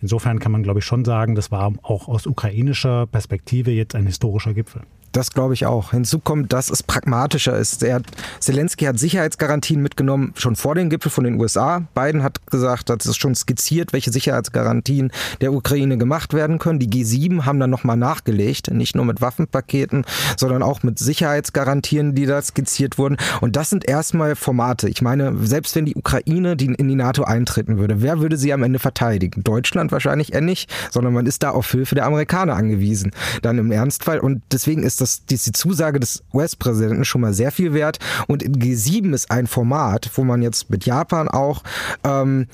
Insofern 0.00 0.38
kann 0.38 0.52
man, 0.52 0.62
glaube 0.62 0.78
ich, 0.78 0.84
schon 0.84 1.04
sagen, 1.04 1.34
das 1.34 1.50
war 1.50 1.72
auch 1.82 2.08
aus 2.08 2.26
ukrainischer 2.26 3.06
Perspektive 3.06 3.72
jetzt 3.72 3.94
ein 3.94 4.06
historischer 4.06 4.54
Gipfel. 4.54 4.82
Das 5.14 5.30
glaube 5.30 5.54
ich 5.54 5.64
auch. 5.64 5.92
Hinzu 5.92 6.18
kommt, 6.18 6.52
dass 6.52 6.70
es 6.70 6.82
pragmatischer 6.82 7.56
ist. 7.56 7.84
Er, 7.84 8.02
Zelensky 8.40 8.84
hat 8.86 8.98
Sicherheitsgarantien 8.98 9.80
mitgenommen, 9.80 10.34
schon 10.36 10.56
vor 10.56 10.74
dem 10.74 10.90
Gipfel 10.90 11.08
von 11.08 11.22
den 11.22 11.40
USA. 11.40 11.84
Biden 11.94 12.24
hat 12.24 12.44
gesagt, 12.48 12.90
das 12.90 13.06
ist 13.06 13.20
schon 13.20 13.36
skizziert, 13.36 13.92
welche 13.92 14.10
Sicherheitsgarantien 14.10 15.12
der 15.40 15.52
Ukraine 15.52 15.98
gemacht 15.98 16.34
werden 16.34 16.58
können. 16.58 16.80
Die 16.80 16.88
G7 16.88 17.44
haben 17.44 17.60
dann 17.60 17.70
nochmal 17.70 17.96
nachgelegt, 17.96 18.72
nicht 18.72 18.96
nur 18.96 19.04
mit 19.04 19.20
Waffenpaketen, 19.20 20.04
sondern 20.36 20.64
auch 20.64 20.82
mit 20.82 20.98
Sicherheitsgarantien, 20.98 22.16
die 22.16 22.26
da 22.26 22.42
skizziert 22.42 22.98
wurden. 22.98 23.16
Und 23.40 23.54
das 23.54 23.70
sind 23.70 23.88
erstmal 23.88 24.34
Formate. 24.34 24.88
Ich 24.88 25.00
meine, 25.00 25.36
selbst 25.46 25.76
wenn 25.76 25.84
die 25.84 25.94
Ukraine 25.94 26.56
in 26.58 26.88
die 26.88 26.96
NATO 26.96 27.22
eintreten 27.22 27.78
würde, 27.78 28.02
wer 28.02 28.18
würde 28.18 28.36
sie 28.36 28.52
am 28.52 28.64
Ende 28.64 28.80
verteidigen? 28.80 29.44
Deutschland 29.44 29.92
wahrscheinlich 29.92 30.32
eher 30.32 30.40
nicht, 30.40 30.72
sondern 30.90 31.12
man 31.12 31.26
ist 31.26 31.44
da 31.44 31.50
auf 31.50 31.70
Hilfe 31.70 31.94
der 31.94 32.06
Amerikaner 32.06 32.56
angewiesen. 32.56 33.12
Dann 33.42 33.58
im 33.58 33.70
Ernstfall. 33.70 34.18
Und 34.18 34.42
deswegen 34.50 34.82
ist 34.82 35.00
das, 35.00 35.03
die 35.30 35.38
Zusage 35.38 36.00
des 36.00 36.22
US-Präsidenten 36.32 37.04
schon 37.04 37.20
mal 37.20 37.34
sehr 37.34 37.50
viel 37.50 37.72
wert. 37.72 37.98
Und 38.26 38.42
G7 38.42 39.14
ist 39.14 39.30
ein 39.30 39.46
Format, 39.46 40.10
wo 40.14 40.24
man 40.24 40.42
jetzt 40.42 40.70
mit 40.70 40.86
Japan 40.86 41.28
auch 41.28 41.62
ähm, 42.04 42.46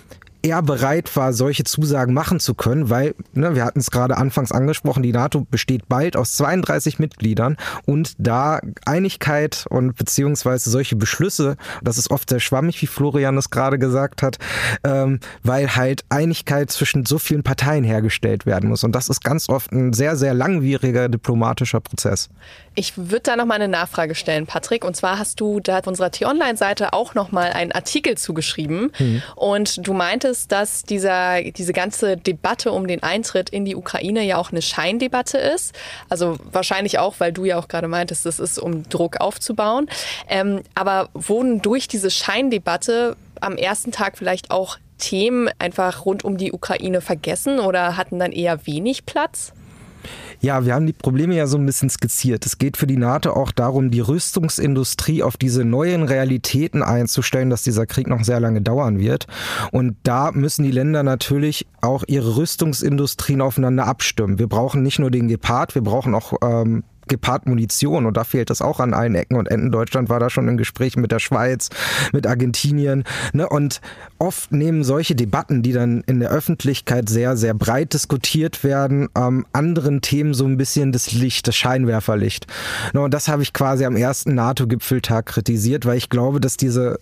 er 0.42 0.62
bereit 0.62 1.14
war, 1.16 1.32
solche 1.32 1.64
Zusagen 1.64 2.14
machen 2.14 2.40
zu 2.40 2.54
können, 2.54 2.90
weil, 2.90 3.14
ne, 3.34 3.54
wir 3.54 3.64
hatten 3.64 3.80
es 3.80 3.90
gerade 3.90 4.16
anfangs 4.16 4.52
angesprochen, 4.52 5.02
die 5.02 5.12
NATO 5.12 5.46
besteht 5.50 5.88
bald 5.88 6.16
aus 6.16 6.34
32 6.36 6.98
Mitgliedern 6.98 7.56
und 7.86 8.14
da 8.18 8.60
Einigkeit 8.84 9.66
und 9.68 9.96
beziehungsweise 9.96 10.70
solche 10.70 10.96
Beschlüsse, 10.96 11.56
das 11.82 11.98
ist 11.98 12.10
oft 12.10 12.30
sehr 12.30 12.40
schwammig, 12.40 12.80
wie 12.82 12.86
Florian 12.86 13.36
es 13.36 13.50
gerade 13.50 13.78
gesagt 13.78 14.22
hat, 14.22 14.38
ähm, 14.84 15.20
weil 15.42 15.76
halt 15.76 16.04
Einigkeit 16.08 16.70
zwischen 16.70 17.04
so 17.04 17.18
vielen 17.18 17.42
Parteien 17.42 17.84
hergestellt 17.84 18.46
werden 18.46 18.68
muss. 18.68 18.84
Und 18.84 18.92
das 18.92 19.08
ist 19.08 19.22
ganz 19.22 19.48
oft 19.48 19.72
ein 19.72 19.92
sehr, 19.92 20.16
sehr 20.16 20.34
langwieriger 20.34 21.08
diplomatischer 21.08 21.80
Prozess. 21.80 22.28
Ich 22.76 22.96
würde 22.96 23.20
da 23.20 23.36
nochmal 23.36 23.56
eine 23.56 23.68
Nachfrage 23.68 24.14
stellen, 24.14 24.46
Patrick. 24.46 24.84
Und 24.84 24.94
zwar 24.94 25.18
hast 25.18 25.40
du 25.40 25.60
da 25.60 25.80
auf 25.80 25.86
unserer 25.86 26.10
T-Online-Seite 26.10 26.92
auch 26.92 27.14
nochmal 27.14 27.52
einen 27.52 27.72
Artikel 27.72 28.16
zugeschrieben. 28.16 28.92
Mhm. 28.98 29.22
Und 29.34 29.86
du 29.86 29.92
meintest, 29.92 30.52
dass 30.52 30.84
dieser, 30.84 31.42
diese 31.42 31.72
ganze 31.72 32.16
Debatte 32.16 32.70
um 32.70 32.86
den 32.86 33.02
Eintritt 33.02 33.50
in 33.50 33.64
die 33.64 33.74
Ukraine 33.74 34.22
ja 34.22 34.38
auch 34.38 34.52
eine 34.52 34.62
Scheindebatte 34.62 35.38
ist. 35.38 35.74
Also 36.08 36.38
wahrscheinlich 36.52 36.98
auch, 36.98 37.16
weil 37.18 37.32
du 37.32 37.44
ja 37.44 37.58
auch 37.58 37.66
gerade 37.66 37.88
meintest, 37.88 38.24
das 38.24 38.38
ist, 38.38 38.58
um 38.58 38.88
Druck 38.88 39.20
aufzubauen. 39.20 39.88
Ähm, 40.28 40.62
aber 40.74 41.08
wurden 41.12 41.62
durch 41.62 41.88
diese 41.88 42.10
Scheindebatte 42.10 43.16
am 43.40 43.56
ersten 43.56 43.90
Tag 43.90 44.16
vielleicht 44.16 44.50
auch 44.50 44.78
Themen 44.98 45.50
einfach 45.58 46.04
rund 46.04 46.24
um 46.24 46.36
die 46.36 46.52
Ukraine 46.52 47.00
vergessen 47.00 47.58
oder 47.58 47.96
hatten 47.96 48.18
dann 48.18 48.32
eher 48.32 48.66
wenig 48.66 49.06
Platz? 49.06 49.52
Ja, 50.40 50.64
wir 50.64 50.74
haben 50.74 50.86
die 50.86 50.92
Probleme 50.92 51.34
ja 51.34 51.46
so 51.46 51.58
ein 51.58 51.66
bisschen 51.66 51.90
skizziert. 51.90 52.46
Es 52.46 52.58
geht 52.58 52.76
für 52.76 52.86
die 52.86 52.96
NATO 52.96 53.32
auch 53.32 53.52
darum, 53.52 53.90
die 53.90 54.00
Rüstungsindustrie 54.00 55.22
auf 55.22 55.36
diese 55.36 55.64
neuen 55.64 56.02
Realitäten 56.02 56.82
einzustellen, 56.82 57.50
dass 57.50 57.62
dieser 57.62 57.86
Krieg 57.86 58.06
noch 58.08 58.24
sehr 58.24 58.40
lange 58.40 58.62
dauern 58.62 58.98
wird. 58.98 59.26
Und 59.72 59.96
da 60.02 60.32
müssen 60.32 60.62
die 60.62 60.70
Länder 60.70 61.02
natürlich 61.02 61.66
auch 61.82 62.04
ihre 62.06 62.36
Rüstungsindustrien 62.36 63.40
aufeinander 63.40 63.86
abstimmen. 63.86 64.38
Wir 64.38 64.48
brauchen 64.48 64.82
nicht 64.82 64.98
nur 64.98 65.10
den 65.10 65.28
Gepard, 65.28 65.74
wir 65.74 65.82
brauchen 65.82 66.14
auch 66.14 66.34
ähm, 66.42 66.84
gepaart 67.10 67.46
Munition 67.46 68.06
und 68.06 68.16
da 68.16 68.24
fehlt 68.24 68.48
das 68.48 68.62
auch 68.62 68.80
an 68.80 68.94
allen 68.94 69.14
Ecken 69.14 69.36
und 69.36 69.50
Enden. 69.50 69.70
Deutschland 69.70 70.08
war 70.08 70.18
da 70.18 70.30
schon 70.30 70.48
in 70.48 70.56
Gesprächen 70.56 71.02
mit 71.02 71.12
der 71.12 71.18
Schweiz, 71.18 71.68
mit 72.12 72.26
Argentinien. 72.26 73.04
Ne? 73.34 73.46
Und 73.46 73.82
oft 74.18 74.52
nehmen 74.52 74.82
solche 74.82 75.14
Debatten, 75.14 75.62
die 75.62 75.72
dann 75.72 76.02
in 76.06 76.20
der 76.20 76.30
Öffentlichkeit 76.30 77.08
sehr, 77.08 77.36
sehr 77.36 77.52
breit 77.52 77.92
diskutiert 77.92 78.64
werden, 78.64 79.08
ähm, 79.14 79.44
anderen 79.52 80.00
Themen 80.00 80.32
so 80.32 80.46
ein 80.46 80.56
bisschen 80.56 80.92
das 80.92 81.12
Licht, 81.12 81.46
das 81.46 81.56
Scheinwerferlicht. 81.56 82.46
Ne? 82.94 83.02
Und 83.02 83.12
das 83.12 83.28
habe 83.28 83.42
ich 83.42 83.52
quasi 83.52 83.84
am 83.84 83.96
ersten 83.96 84.34
NATO-Gipfeltag 84.34 85.26
kritisiert, 85.26 85.84
weil 85.84 85.98
ich 85.98 86.08
glaube, 86.08 86.40
dass 86.40 86.56
diese 86.56 86.98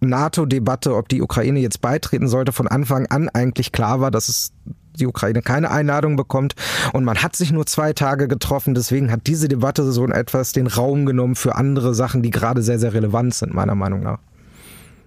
NATO-Debatte, 0.00 0.94
ob 0.94 1.08
die 1.08 1.22
Ukraine 1.22 1.58
jetzt 1.60 1.80
beitreten 1.80 2.28
sollte, 2.28 2.52
von 2.52 2.68
Anfang 2.68 3.06
an 3.06 3.28
eigentlich 3.28 3.72
klar 3.72 4.00
war, 4.00 4.10
dass 4.10 4.28
es 4.28 4.52
die 5.00 5.06
Ukraine 5.06 5.42
keine 5.42 5.70
Einladung 5.70 6.16
bekommt. 6.16 6.54
Und 6.92 7.04
man 7.04 7.22
hat 7.22 7.36
sich 7.36 7.52
nur 7.52 7.66
zwei 7.66 7.92
Tage 7.92 8.28
getroffen. 8.28 8.74
Deswegen 8.74 9.10
hat 9.10 9.26
diese 9.26 9.48
Debatte 9.48 9.90
so 9.90 10.06
etwas 10.06 10.52
den 10.52 10.66
Raum 10.66 11.06
genommen 11.06 11.34
für 11.34 11.54
andere 11.56 11.94
Sachen, 11.94 12.22
die 12.22 12.30
gerade 12.30 12.62
sehr, 12.62 12.78
sehr 12.78 12.94
relevant 12.94 13.34
sind, 13.34 13.54
meiner 13.54 13.74
Meinung 13.74 14.02
nach. 14.02 14.18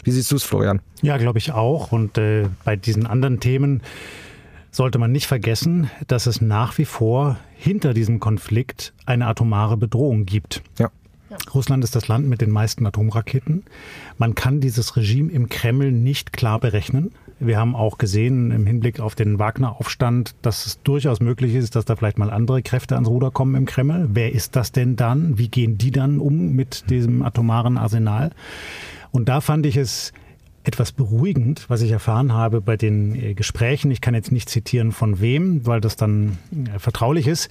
Wie 0.04 0.12
siehst 0.12 0.32
du 0.32 0.36
es, 0.36 0.44
Florian? 0.44 0.82
Ja, 1.02 1.18
glaube 1.18 1.38
ich 1.38 1.52
auch. 1.52 1.92
Und 1.92 2.18
äh, 2.18 2.48
bei 2.66 2.76
diesen 2.76 3.06
anderen 3.06 3.40
Themen 3.40 3.82
sollte 4.72 4.98
man 4.98 5.12
nicht 5.12 5.28
vergessen, 5.28 5.92
dass 6.08 6.26
es 6.26 6.42
nach 6.42 6.78
wie 6.78 6.86
vor 6.86 7.38
hinter 7.56 7.94
diesem 7.94 8.20
Konflikt 8.20 8.94
eine 9.06 9.28
atomare 9.28 9.78
Bedrohung 9.78 10.26
gibt. 10.26 10.64
Ja. 10.80 10.90
Russland 11.54 11.84
ist 11.84 11.96
das 11.96 12.08
Land 12.08 12.28
mit 12.28 12.42
den 12.42 12.50
meisten 12.50 12.86
Atomraketen. 12.86 13.64
Man 14.18 14.36
kann 14.36 14.60
dieses 14.60 14.98
Regime 14.98 15.32
im 15.32 15.50
Kreml 15.50 15.92
nicht 15.92 16.34
klar 16.34 16.60
berechnen. 16.60 17.12
Wir 17.44 17.58
haben 17.58 17.76
auch 17.76 17.98
gesehen 17.98 18.52
im 18.52 18.68
Hinblick 18.68 19.00
auf 19.00 19.16
den 19.16 19.40
Wagner-Aufstand, 19.40 20.36
dass 20.44 20.68
es 20.68 20.84
durchaus 20.84 21.22
möglich 21.22 21.56
ist, 21.56 21.76
dass 21.76 21.86
da 21.86 21.96
vielleicht 21.96 22.20
mal 22.20 22.30
andere 22.30 22.62
Kräfte 22.62 22.94
ans 22.94 23.10
Ruder 23.10 23.32
kommen 23.32 23.56
im 23.56 23.66
Kreml. 23.66 24.10
Wer 24.14 24.32
ist 24.32 24.56
das 24.56 24.72
denn 24.72 24.96
dann? 24.96 25.40
Wie 25.40 25.48
gehen 25.48 25.80
die 25.80 25.90
dann 25.90 26.20
um 26.20 26.52
mit 26.52 26.92
diesem 26.92 27.24
atomaren 27.24 27.80
Arsenal? 27.80 28.30
Und 29.10 29.28
da 29.28 29.42
fand 29.42 29.66
ich 29.66 29.76
es 29.76 30.14
etwas 30.64 30.92
beruhigend, 30.92 31.66
was 31.68 31.82
ich 31.82 31.90
erfahren 31.90 32.32
habe 32.32 32.62
bei 32.62 32.78
den 32.78 33.16
äh, 33.16 33.34
Gesprächen. 33.34 33.90
Ich 33.90 34.02
kann 34.02 34.14
jetzt 34.14 34.32
nicht 34.32 34.48
zitieren 34.48 34.92
von 34.92 35.20
wem, 35.20 35.66
weil 35.66 35.82
das 35.82 35.96
dann 35.96 36.38
äh, 36.52 36.78
vertraulich 36.78 37.26
ist. 37.26 37.50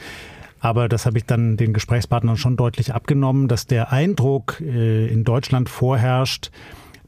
Aber 0.60 0.88
das 0.88 1.04
habe 1.04 1.18
ich 1.18 1.24
dann 1.24 1.56
den 1.56 1.72
Gesprächspartnern 1.72 2.36
schon 2.36 2.56
deutlich 2.56 2.94
abgenommen, 2.94 3.48
dass 3.48 3.66
der 3.66 3.90
Eindruck 3.90 4.60
äh, 4.60 5.08
in 5.08 5.24
Deutschland 5.24 5.68
vorherrscht, 5.68 6.52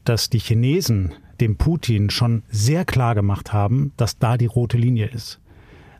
dass 0.03 0.29
die 0.29 0.39
Chinesen 0.39 1.13
dem 1.41 1.57
Putin 1.57 2.09
schon 2.09 2.43
sehr 2.49 2.85
klar 2.85 3.15
gemacht 3.15 3.53
haben, 3.53 3.91
dass 3.97 4.17
da 4.17 4.37
die 4.37 4.45
rote 4.45 4.77
Linie 4.77 5.07
ist. 5.07 5.39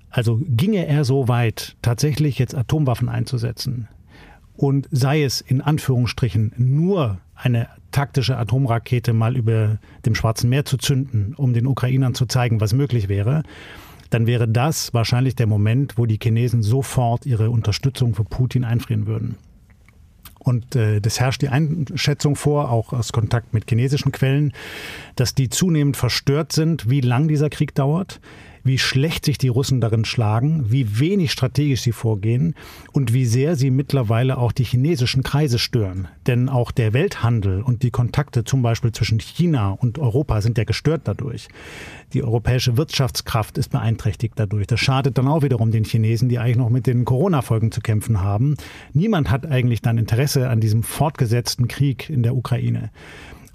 Also 0.10 0.40
ginge 0.48 0.86
er 0.86 1.06
so 1.06 1.28
weit, 1.28 1.76
tatsächlich 1.82 2.38
jetzt 2.38 2.56
Atomwaffen 2.56 3.10
einzusetzen 3.10 3.88
und 4.56 4.88
sei 4.92 5.24
es 5.24 5.42
in 5.42 5.62
Anführungsstrichen 5.62 6.54
nur 6.58 7.20
eine 7.36 7.68
taktische 7.92 8.38
Atomrakete 8.38 9.14
mal 9.14 9.36
über 9.36 9.80
dem 10.06 10.16
Schwarzen 10.16 10.50
Meer 10.50 10.66
zu 10.66 10.78
zünden, 10.78 11.34
um 11.36 11.54
den 11.54 11.68
Ukrainern 11.68 12.14
zu 12.14 12.26
zeigen, 12.26 12.62
was 12.62 12.74
möglich 12.74 13.10
wäre, 13.10 13.44
dann 14.10 14.28
wäre 14.28 14.48
das 14.48 14.94
wahrscheinlich 14.94 15.36
der 15.36 15.48
Moment, 15.48 15.98
wo 15.98 16.06
die 16.06 16.20
Chinesen 16.22 16.62
sofort 16.62 17.26
ihre 17.26 17.50
Unterstützung 17.50 18.14
für 18.14 18.24
Putin 18.24 18.64
einfrieren 18.64 19.08
würden. 19.08 19.36
Und 20.44 20.76
äh, 20.76 21.00
das 21.00 21.20
herrscht 21.20 21.42
die 21.42 21.50
Einschätzung 21.50 22.36
vor, 22.36 22.70
auch 22.70 22.94
aus 22.94 23.14
Kontakt 23.14 23.54
mit 23.54 23.70
chinesischen 23.70 24.12
Quellen, 24.12 24.54
dass 25.16 25.34
die 25.36 25.50
zunehmend 25.50 25.98
verstört 25.98 26.52
sind, 26.52 26.90
wie 26.90 27.02
lang 27.02 27.28
dieser 27.28 27.50
Krieg 27.50 27.74
dauert, 27.76 28.20
wie 28.64 28.78
schlecht 28.78 29.26
sich 29.26 29.38
die 29.38 29.50
Russen 29.50 29.82
darin 29.82 30.06
schlagen, 30.06 30.72
wie 30.72 31.00
wenig 31.00 31.32
strategisch 31.32 31.82
sie 31.82 31.92
vorgehen 31.92 32.56
und 32.92 33.14
wie 33.14 33.26
sehr 33.26 33.56
sie 33.56 33.72
mittlerweile 33.72 34.38
auch 34.38 34.52
die 34.52 34.64
chinesischen 34.64 35.24
Kreise 35.24 35.60
stören. 35.60 36.08
Denn 36.28 36.50
auch 36.50 36.72
der 36.72 36.94
Welthandel 36.94 37.62
und 37.62 37.84
die 37.84 37.92
Kontakte 37.92 38.44
zum 38.44 38.62
Beispiel 38.62 38.92
zwischen 38.92 39.20
China 39.20 39.72
und 39.72 40.00
Europa 40.00 40.42
sind 40.42 40.58
ja 40.58 40.64
gestört 40.64 41.02
dadurch. 41.06 41.48
Die 42.14 42.24
europäische 42.24 42.78
Wirtschaftskraft 42.78 43.58
ist 43.58 43.72
beeinträchtigt 43.72 44.36
dadurch. 44.38 44.68
Das 44.68 44.80
schadet 44.80 45.18
dann 45.18 45.28
auch 45.28 45.44
wiederum 45.44 45.72
den 45.72 45.84
Chinesen, 45.84 46.30
die 46.30 46.40
eigentlich 46.40 46.58
noch 46.58 46.70
mit 46.70 46.88
den 46.88 47.06
Corona-Folgen 47.06 47.72
zu 47.72 47.82
kämpfen 47.82 48.22
haben. 48.22 48.56
Niemand 48.94 49.32
hat 49.32 49.46
eigentlich 49.46 49.82
dann 49.82 49.98
Interesse 49.98 50.50
an 50.50 50.60
diesem 50.60 50.84
fortgesetzten 50.84 51.68
Krieg 51.68 52.10
in 52.10 52.24
der 52.24 52.36
Ukraine. 52.36 52.92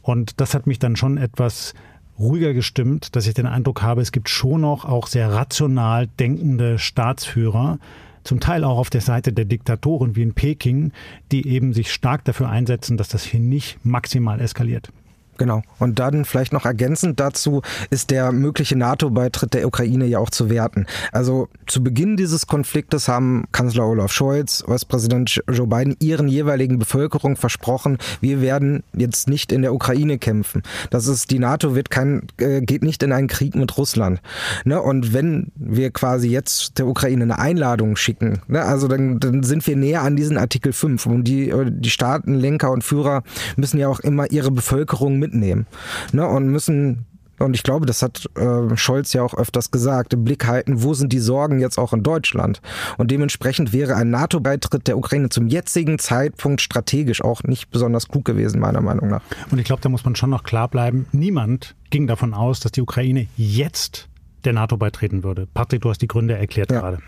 Und 0.03 0.41
das 0.41 0.55
hat 0.55 0.67
mich 0.67 0.79
dann 0.79 0.97
schon 0.97 1.19
etwas 1.19 1.75
ruhiger 2.19 2.55
gestimmt, 2.55 3.15
dass 3.17 3.27
ich 3.27 3.35
den 3.35 3.47
Eindruck 3.47 3.83
habe, 3.83 4.01
es 4.01 4.13
gibt 4.13 4.29
schon 4.29 4.63
noch 4.63 4.85
auch 4.85 5.07
sehr 5.07 5.33
rational 5.33 6.07
denkende 6.07 6.79
Staatsführer, 6.79 7.79
zum 8.25 8.41
Teil 8.41 8.65
auch 8.65 8.79
auf 8.79 8.91
der 8.91 9.01
Seite 9.01 9.33
der 9.33 9.45
Diktatoren 9.45 10.17
wie 10.17 10.23
in 10.23 10.35
Peking, 10.35 10.93
die 11.33 11.47
eben 11.47 11.73
sich 11.73 11.93
stark 11.93 12.25
dafür 12.25 12.49
einsetzen, 12.49 12.97
dass 12.97 13.09
das 13.09 13.25
hier 13.25 13.41
nicht 13.41 13.79
maximal 13.85 14.41
eskaliert. 14.41 14.91
Genau. 15.39 15.63
Und 15.79 16.01
dann 16.01 16.25
vielleicht 16.25 16.53
noch 16.53 16.65
ergänzend 16.65 17.21
dazu 17.21 17.63
ist 17.91 18.11
der 18.11 18.33
mögliche 18.33 18.77
NATO-Beitritt 18.77 19.55
der 19.55 19.67
Ukraine 19.67 20.05
ja 20.07 20.19
auch 20.19 20.31
zu 20.31 20.51
werten. 20.51 20.87
Also 21.13 21.49
zu 21.67 21.83
Beginn 21.83 22.17
dieses 22.17 22.47
Konfliktes 22.47 23.09
haben 23.09 23.45
Kanzler 23.53 23.87
Olaf 23.87 24.13
Scholz, 24.13 24.65
US-Präsident 24.67 25.41
Joe 25.49 25.67
Biden 25.67 25.97
ihren 26.01 26.29
jeweiligen 26.29 26.79
Bevölkerung 26.79 27.37
versprochen, 27.37 27.99
wir 28.21 28.41
werden 28.41 28.83
jetzt 28.93 29.29
nicht 29.29 29.53
in 29.53 29.63
der 29.63 29.73
Ukraine 29.73 30.19
kämpfen. 30.19 30.63
Das 30.91 31.07
ist, 31.07 31.31
die 31.31 31.39
NATO 31.39 31.77
wird 31.77 31.91
kein, 31.91 32.27
äh, 32.39 32.61
geht 32.61 32.83
nicht 32.83 33.03
in 33.05 33.13
einen 33.13 33.29
Krieg 33.29 33.55
mit 33.55 33.77
Russland. 33.79 34.21
Ne? 34.65 34.83
Und 34.83 35.13
wenn 35.13 35.53
wir 35.55 35.93
quasi 35.93 36.29
jetzt 36.29 36.79
der 36.79 36.89
Ukraine 36.89 37.23
eine 37.25 37.39
Einladung 37.39 37.95
schicken, 37.95 38.41
ne? 38.49 38.63
also 38.63 38.89
dann, 38.89 39.21
dann 39.21 39.45
sind 39.45 39.67
wir 39.69 39.77
näher 39.77 40.03
an 40.03 40.17
diesen 40.17 40.37
Artikel 40.37 40.73
5 40.73 41.07
und 41.07 41.25
die, 41.25 41.53
die 41.71 41.91
Staatenlenker 41.91 42.73
und 42.73 42.83
Führer 42.83 43.23
müssen 43.57 43.79
ja 43.79 43.89
auch 43.89 44.01
immer 44.01 44.31
ihre 44.31 44.51
Bevölkerung 44.51 45.19
mit 45.19 45.28
mitnehmen 45.29 45.67
ne, 46.13 46.27
und 46.27 46.49
müssen 46.49 47.07
und 47.39 47.55
ich 47.55 47.63
glaube, 47.63 47.87
das 47.87 48.03
hat 48.03 48.29
äh, 48.37 48.77
Scholz 48.77 49.13
ja 49.13 49.23
auch 49.23 49.35
öfters 49.35 49.71
gesagt, 49.71 50.13
im 50.13 50.25
Blick 50.25 50.47
halten, 50.47 50.83
wo 50.83 50.95
sind 50.95 51.13
die 51.13 51.21
Sorgen 51.21 51.61
jetzt 51.61 51.79
auch 51.79 51.93
in 51.93 52.03
Deutschland. 52.03 52.61
Und 52.97 53.11
dementsprechend 53.11 53.73
wäre 53.73 53.95
ein 53.95 54.11
NATO-Beitritt 54.11 54.89
der 54.89 54.99
Ukraine 54.99 55.29
zum 55.29 55.47
jetzigen 55.47 55.99
Zeitpunkt 55.99 56.61
strategisch 56.61 57.23
auch 57.23 57.43
nicht 57.45 57.71
besonders 57.71 58.09
klug 58.09 58.25
gewesen, 58.25 58.61
meiner 58.61 58.81
Meinung 58.81 59.09
nach. 59.09 59.23
Und 59.51 59.59
ich 59.59 59.65
glaube, 59.65 59.83
da 59.83 59.89
muss 59.89 60.05
man 60.05 60.17
schon 60.17 60.31
noch 60.31 60.43
klar 60.43 60.69
bleiben, 60.69 61.07
niemand 61.13 61.77
ging 61.91 62.07
davon 62.07 62.35
aus, 62.35 62.61
dass 62.61 62.73
die 62.73 62.83
Ukraine 62.83 63.29
jetzt 63.37 64.09
der 64.45 64.53
NATO 64.53 64.77
beitreten 64.77 65.23
würde. 65.23 65.47
Patrick, 65.53 65.83
du 65.83 65.91
hast 65.91 66.03
die 66.03 66.09
Gründe 66.09 66.37
erklärt 66.37 66.73
ja. 66.73 66.81
gerade. 66.81 66.99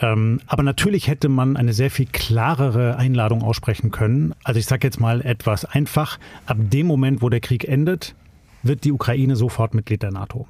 Ähm, 0.00 0.40
aber 0.46 0.62
natürlich 0.62 1.08
hätte 1.08 1.28
man 1.28 1.56
eine 1.56 1.72
sehr 1.72 1.90
viel 1.90 2.06
klarere 2.06 2.96
Einladung 2.96 3.42
aussprechen 3.42 3.90
können. 3.90 4.34
Also 4.44 4.60
ich 4.60 4.66
sage 4.66 4.86
jetzt 4.86 5.00
mal 5.00 5.20
etwas 5.22 5.64
einfach. 5.64 6.18
Ab 6.46 6.56
dem 6.60 6.86
Moment, 6.86 7.22
wo 7.22 7.28
der 7.28 7.40
Krieg 7.40 7.66
endet, 7.66 8.14
wird 8.62 8.84
die 8.84 8.92
Ukraine 8.92 9.36
sofort 9.36 9.74
Mitglied 9.74 10.02
der 10.02 10.12
NATO. 10.12 10.46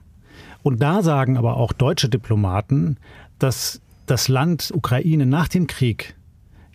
Und 0.62 0.82
da 0.82 1.02
sagen 1.02 1.36
aber 1.36 1.56
auch 1.56 1.72
deutsche 1.72 2.08
Diplomaten, 2.08 2.98
dass 3.38 3.80
das 4.06 4.28
Land 4.28 4.72
Ukraine 4.74 5.26
nach 5.26 5.48
dem 5.48 5.66
Krieg 5.66 6.14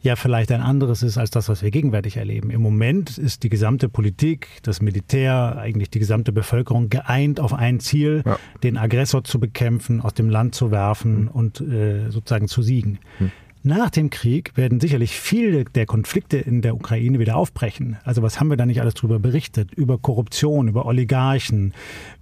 ja 0.04 0.16
vielleicht 0.16 0.52
ein 0.52 0.62
anderes 0.62 1.02
ist 1.02 1.18
als 1.18 1.32
das, 1.32 1.50
was 1.50 1.64
wir 1.64 1.72
gegenwärtig 1.72 2.18
erleben. 2.18 2.50
Im 2.50 2.62
Moment 2.62 3.18
ist 3.18 3.44
die 3.44 3.50
gesamte 3.50 3.90
Politik, 3.90 4.48
das 4.62 4.82
Militär, 4.82 5.58
eigentlich 5.58 5.90
die 5.90 6.00
gesamte 6.00 6.34
Bevölkerung 6.34 6.90
geeint 6.90 7.40
auf 7.40 7.54
ein 7.54 7.80
Ziel, 7.80 8.22
ja. 8.26 8.38
den 8.64 8.78
Aggressor 8.78 9.24
zu 9.24 9.40
bekämpfen, 9.40 10.02
aus 10.02 10.14
dem 10.14 10.30
Land 10.30 10.56
zu 10.56 10.72
werfen 10.72 11.24
mhm. 11.24 11.28
und 11.30 11.62
äh, 11.62 12.10
sozusagen 12.10 12.48
zu 12.48 12.62
siegen. 12.62 13.00
Mhm. 13.20 13.32
Nach 13.66 13.90
dem 13.90 14.10
Krieg 14.10 14.58
werden 14.58 14.82
sicherlich 14.82 15.18
viele 15.18 15.64
der 15.64 15.86
Konflikte 15.86 16.36
in 16.36 16.62
der 16.62 16.76
Ukraine 16.76 17.18
wieder 17.20 17.38
aufbrechen. 17.38 17.96
Also 18.04 18.22
was 18.22 18.38
haben 18.38 18.50
wir 18.50 18.58
da 18.58 18.66
nicht 18.66 18.82
alles 18.82 18.94
drüber 18.94 19.20
berichtet? 19.20 19.74
Über 19.74 19.98
Korruption, 19.98 20.68
über 20.68 20.86
Oligarchen, 20.86 21.74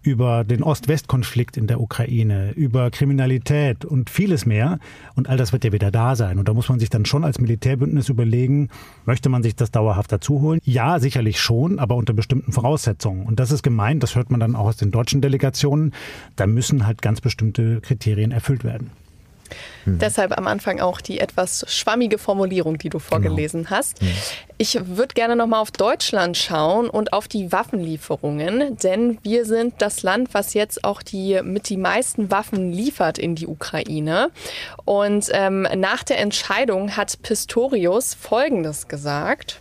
über 0.03 0.43
den 0.43 0.61
Ost-West-Konflikt 0.61 1.57
in 1.57 1.65
der 1.65 1.81
Ukraine, 1.81 2.51
über 2.51 2.91
Kriminalität 2.91 3.85
und 3.85 4.11
vieles 4.11 4.45
mehr. 4.45 4.77
Und 5.15 5.29
all 5.29 5.37
das 5.37 5.51
wird 5.51 5.63
ja 5.63 5.71
wieder 5.71 5.89
da 5.89 6.15
sein. 6.15 6.37
Und 6.37 6.47
da 6.47 6.53
muss 6.53 6.69
man 6.69 6.79
sich 6.79 6.91
dann 6.91 7.05
schon 7.05 7.23
als 7.23 7.39
Militärbündnis 7.39 8.09
überlegen, 8.09 8.69
möchte 9.05 9.29
man 9.29 9.41
sich 9.41 9.55
das 9.55 9.71
dauerhaft 9.71 10.11
dazu 10.11 10.41
holen? 10.41 10.59
Ja, 10.63 10.99
sicherlich 10.99 11.39
schon, 11.39 11.79
aber 11.79 11.95
unter 11.95 12.13
bestimmten 12.13 12.51
Voraussetzungen. 12.51 13.25
Und 13.25 13.39
das 13.39 13.51
ist 13.51 13.63
gemeint, 13.63 14.03
das 14.03 14.15
hört 14.15 14.29
man 14.29 14.39
dann 14.39 14.55
auch 14.55 14.67
aus 14.67 14.77
den 14.77 14.91
deutschen 14.91 15.21
Delegationen. 15.21 15.91
Da 16.35 16.45
müssen 16.45 16.85
halt 16.85 17.01
ganz 17.01 17.19
bestimmte 17.19 17.81
Kriterien 17.81 18.31
erfüllt 18.31 18.63
werden. 18.63 18.91
Mhm. 19.85 19.99
Deshalb 19.99 20.37
am 20.37 20.47
Anfang 20.47 20.79
auch 20.79 21.01
die 21.01 21.19
etwas 21.19 21.65
schwammige 21.67 22.17
Formulierung, 22.17 22.77
die 22.77 22.89
du 22.89 22.97
genau. 22.97 23.09
vorgelesen 23.09 23.63
genau. 23.63 23.75
hast. 23.75 24.01
Mhm. 24.01 24.09
Ich 24.57 24.77
würde 24.85 25.13
gerne 25.13 25.35
noch 25.35 25.47
mal 25.47 25.59
auf 25.59 25.71
Deutschland 25.71 26.37
schauen 26.37 26.89
und 26.89 27.13
auf 27.13 27.27
die 27.27 27.51
Waffenlieferungen, 27.51 28.77
denn 28.77 29.17
wir 29.23 29.45
sind 29.45 29.75
das 29.79 30.03
Land, 30.03 30.33
was 30.33 30.53
jetzt 30.53 30.83
auch 30.83 31.01
die 31.01 31.41
mit 31.43 31.69
die 31.69 31.77
meisten 31.77 32.29
Waffen 32.29 32.71
liefert 32.71 33.17
in 33.17 33.35
die 33.35 33.47
Ukraine. 33.47 34.29
Und 34.85 35.29
ähm, 35.31 35.67
nach 35.77 36.03
der 36.03 36.19
Entscheidung 36.19 36.95
hat 36.95 37.21
Pistorius 37.23 38.13
Folgendes 38.13 38.87
gesagt. 38.87 39.59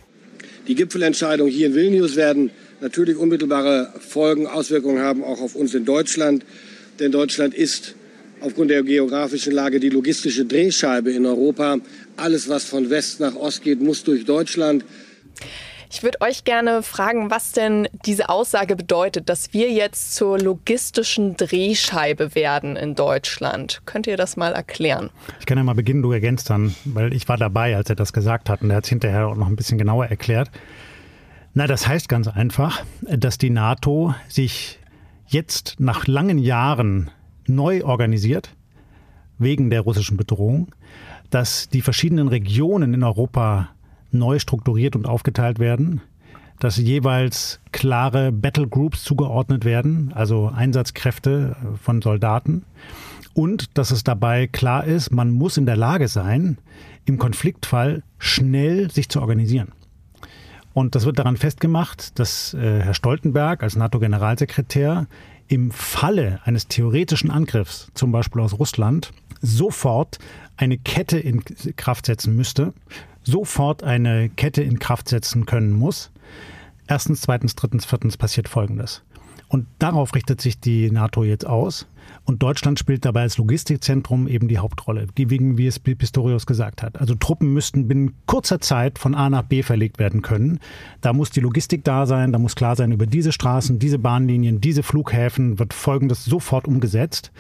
Die 0.69 0.75
Gipfelentscheidung 0.75 1.49
hier 1.49 1.69
in 1.69 1.75
Vilnius 1.75 2.17
werden 2.17 2.51
natürlich 2.81 3.17
unmittelbare 3.17 3.93
Folgen, 3.99 4.47
Auswirkungen 4.47 5.01
haben, 5.01 5.25
auch 5.25 5.41
auf 5.41 5.55
uns 5.55 5.75
in 5.75 5.85
Deutschland. 5.85 6.45
Denn 6.99 7.13
Deutschland 7.13 7.55
ist 7.55 7.95
aufgrund 8.41 8.71
der 8.71 8.83
geografischen 8.83 9.53
Lage 9.53 9.81
die 9.81 9.91
logistische 9.91 10.45
Drehscheibe 10.45 11.11
in 11.13 11.27
Europa. 11.27 11.79
Alles, 12.17 12.49
was 12.49 12.65
von 12.65 12.91
West 12.91 13.21
nach 13.21 13.35
Ost 13.35 13.63
geht, 13.63 13.81
muss 13.81 14.05
durch 14.05 14.25
Deutschland. 14.25 14.85
Ich 15.93 16.05
würde 16.05 16.21
euch 16.21 16.45
gerne 16.45 16.85
fragen, 16.85 17.33
was 17.33 17.51
denn 17.51 17.89
diese 18.07 18.29
Aussage 18.29 18.77
bedeutet, 18.77 19.29
dass 19.29 19.53
wir 19.53 19.73
jetzt 19.73 20.15
zur 20.15 20.39
logistischen 20.39 21.37
Drehscheibe 21.37 22.37
werden 22.37 22.77
in 22.77 22.95
Deutschland. 22.95 23.83
Könnt 23.87 24.07
ihr 24.07 24.17
das 24.17 24.37
mal 24.37 24.53
erklären? 24.53 25.11
Ich 25.41 25.47
kann 25.47 25.59
ja 25.59 25.65
mal 25.65 25.75
beginnen, 25.75 26.03
du 26.03 26.13
ergänzt 26.13 26.49
dann, 26.49 26.77
weil 26.85 27.13
ich 27.13 27.29
war 27.29 27.39
dabei, 27.39 27.75
als 27.75 27.91
er 27.91 27.97
das 27.97 28.13
gesagt 28.13 28.49
hat 28.49 28.63
und 28.63 28.71
er 28.71 28.77
hat 28.77 28.85
es 28.85 28.91
hinterher 28.91 29.27
auch 29.27 29.35
noch 29.35 29.49
ein 29.49 29.57
bisschen 29.57 29.79
genauer 29.79 30.07
erklärt. 30.07 30.49
Na, 31.55 31.67
das 31.67 31.89
heißt 31.89 32.09
ganz 32.09 32.29
einfach, 32.29 32.85
dass 33.01 33.37
die 33.37 33.51
NATO 33.51 34.15
sich 34.29 34.79
jetzt 35.27 35.75
nach 35.81 36.07
langen 36.07 36.39
Jahren 36.39 37.11
neu 37.51 37.85
organisiert 37.85 38.55
wegen 39.39 39.71
der 39.71 39.83
russischen 39.83 40.17
Bedrohung, 40.17 40.75
dass 41.31 41.69
die 41.69 41.83
verschiedenen 41.83 42.29
Regionen 42.29 42.95
in 42.95 43.03
Europa 43.03 43.71
neu 44.11 44.39
strukturiert 44.39 44.97
und 44.97 45.07
aufgeteilt 45.07 45.59
werden, 45.59 46.01
dass 46.59 46.77
jeweils 46.77 47.61
klare 47.73 48.33
Battle 48.33 48.69
Groups 48.69 49.03
zugeordnet 49.05 49.65
werden, 49.65 50.13
also 50.15 50.49
Einsatzkräfte 50.49 51.57
von 51.81 52.03
Soldaten 52.03 52.65
und 53.35 53.79
dass 53.79 53.91
es 53.91 54.05
dabei 54.05 54.47
klar 54.47 54.85
ist, 54.85 55.13
man 55.13 55.31
muss 55.31 55.57
in 55.57 55.67
der 55.67 55.77
Lage 55.77 56.09
sein, 56.09 56.59
im 57.05 57.19
Konfliktfall 57.19 58.03
schnell 58.19 58.91
sich 58.91 59.09
zu 59.09 59.21
organisieren. 59.21 59.73
Und 60.73 60.95
das 60.95 61.05
wird 61.05 61.19
daran 61.19 61.37
festgemacht, 61.37 62.19
dass 62.19 62.55
äh, 62.55 62.81
Herr 62.81 62.95
Stoltenberg 62.95 63.63
als 63.63 63.77
NATO-Generalsekretär 63.77 65.07
im 65.51 65.73
Falle 65.73 66.41
eines 66.45 66.69
theoretischen 66.69 67.29
Angriffs, 67.29 67.89
zum 67.95 68.13
Beispiel 68.13 68.41
aus 68.41 68.61
Russland, 68.61 69.13
sofort 69.43 70.21
eine 70.57 70.79
Kette 70.79 71.19
in 71.19 71.43
Kraft 71.75 72.07
setzen 72.07 72.37
müsste, 72.37 72.73
sofort 73.25 73.83
eine 73.83 74.29
Kette 74.29 74.63
in 74.63 74.79
Kraft 74.79 75.09
setzen 75.09 75.47
können 75.47 75.73
muss. 75.73 76.13
Erstens, 76.87 77.23
zweitens, 77.23 77.57
drittens, 77.57 77.85
viertens 77.85 78.17
passiert 78.17 78.49
Folgendes. 78.49 79.03
Und 79.51 79.67
darauf 79.81 80.15
richtet 80.15 80.41
sich 80.41 80.61
die 80.61 80.93
NATO 80.93 81.25
jetzt 81.25 81.45
aus. 81.45 81.89
Und 82.25 82.41
Deutschland 82.41 82.79
spielt 82.79 83.05
dabei 83.05 83.23
als 83.23 83.37
Logistikzentrum 83.37 84.29
eben 84.29 84.47
die 84.47 84.59
Hauptrolle, 84.59 85.09
wegen 85.17 85.59
wie 85.59 85.67
es 85.67 85.81
Pistorius 85.81 86.47
gesagt 86.47 86.85
hat. 86.85 87.01
Also 87.01 87.17
Truppen 87.17 87.53
müssten 87.53 87.89
binnen 87.89 88.15
kurzer 88.27 88.61
Zeit 88.61 89.01
von 89.01 89.17
A 89.17 89.29
nach 89.29 89.43
B 89.43 89.65
verlegt 89.65 89.99
werden 89.99 90.23
können. 90.23 90.61
Da 91.01 91.13
muss 91.13 91.31
die 91.31 91.41
Logistik 91.41 91.83
da 91.83 92.07
sein, 92.07 92.31
da 92.33 92.39
muss 92.39 92.55
klar 92.55 92.77
sein, 92.77 92.93
über 92.93 93.07
diese 93.07 93.33
Straßen, 93.33 93.81
diese 93.81 93.99
Bahnlinien, 93.99 94.61
diese 94.61 94.85
Flughäfen 94.85 95.59
wird 95.59 95.75
Folgendes 95.75 96.25
sofort 96.25 96.69
umgesetzt. 96.69 97.33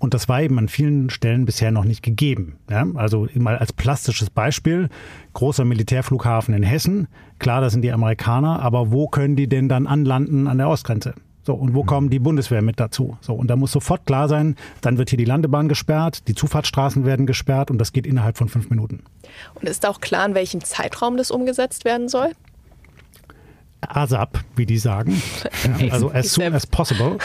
Und 0.00 0.12
das 0.12 0.28
war 0.28 0.42
eben 0.42 0.58
an 0.58 0.68
vielen 0.68 1.08
Stellen 1.08 1.44
bisher 1.44 1.70
noch 1.70 1.84
nicht 1.84 2.02
gegeben. 2.02 2.56
Ja, 2.68 2.84
also 2.94 3.28
mal 3.34 3.56
als 3.56 3.72
plastisches 3.72 4.28
Beispiel, 4.28 4.88
großer 5.34 5.64
Militärflughafen 5.64 6.52
in 6.52 6.64
Hessen. 6.64 7.06
Klar, 7.38 7.60
das 7.60 7.72
sind 7.72 7.82
die 7.82 7.92
Amerikaner, 7.92 8.60
aber 8.60 8.90
wo 8.90 9.06
können 9.06 9.36
die 9.36 9.48
denn 9.48 9.68
dann 9.68 9.86
anlanden 9.86 10.48
an 10.48 10.58
der 10.58 10.68
Ostgrenze? 10.68 11.14
So, 11.44 11.54
und 11.54 11.74
wo 11.74 11.82
mhm. 11.82 11.86
kommen 11.86 12.10
die 12.10 12.18
Bundeswehr 12.18 12.62
mit 12.62 12.80
dazu? 12.80 13.18
So, 13.20 13.34
und 13.34 13.48
da 13.48 13.56
muss 13.56 13.72
sofort 13.72 14.06
klar 14.06 14.28
sein, 14.28 14.56
dann 14.80 14.98
wird 14.98 15.10
hier 15.10 15.18
die 15.18 15.26
Landebahn 15.26 15.68
gesperrt, 15.68 16.26
die 16.26 16.34
Zufahrtsstraßen 16.34 17.04
werden 17.04 17.26
gesperrt 17.26 17.70
und 17.70 17.78
das 17.78 17.92
geht 17.92 18.06
innerhalb 18.06 18.38
von 18.38 18.48
fünf 18.48 18.70
Minuten. 18.70 19.02
Und 19.54 19.68
ist 19.68 19.86
auch 19.86 20.00
klar, 20.00 20.26
in 20.26 20.34
welchem 20.34 20.64
Zeitraum 20.64 21.16
das 21.16 21.30
umgesetzt 21.30 21.84
werden 21.84 22.08
soll? 22.08 22.32
ASAP, 23.82 24.42
wie 24.56 24.64
die 24.64 24.78
sagen. 24.78 25.20
also 25.90 26.10
as 26.10 26.32
soon 26.32 26.54
as 26.54 26.66
possible. 26.66 27.18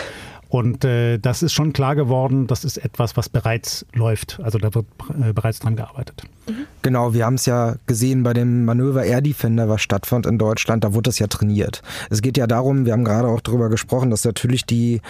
Und 0.49 0.83
äh, 0.83 1.19
das 1.19 1.43
ist 1.43 1.53
schon 1.53 1.73
klar 1.73 1.95
geworden, 1.95 2.47
das 2.47 2.65
ist 2.65 2.77
etwas, 2.77 3.15
was 3.15 3.29
bereits 3.29 3.85
läuft. 3.93 4.39
Also 4.43 4.57
da 4.57 4.73
wird 4.73 4.87
äh, 5.21 5.31
bereits 5.31 5.59
dran 5.59 5.75
gearbeitet. 5.75 6.23
Genau, 6.81 7.13
wir 7.13 7.25
haben 7.25 7.35
es 7.35 7.45
ja 7.45 7.75
gesehen 7.85 8.23
bei 8.23 8.33
dem 8.33 8.65
Manöver 8.65 9.03
Air 9.03 9.21
Defender, 9.21 9.69
was 9.69 9.81
stattfand 9.81 10.25
in 10.25 10.39
Deutschland, 10.39 10.83
da 10.83 10.93
wurde 10.95 11.09
das 11.09 11.19
ja 11.19 11.27
trainiert. 11.27 11.83
Es 12.09 12.23
geht 12.23 12.35
ja 12.35 12.47
darum, 12.47 12.85
wir 12.87 12.93
haben 12.93 13.05
gerade 13.05 13.27
auch 13.27 13.41
darüber 13.41 13.69
gesprochen, 13.69 14.09
dass 14.09 14.25
natürlich 14.25 14.65
die 14.65 15.01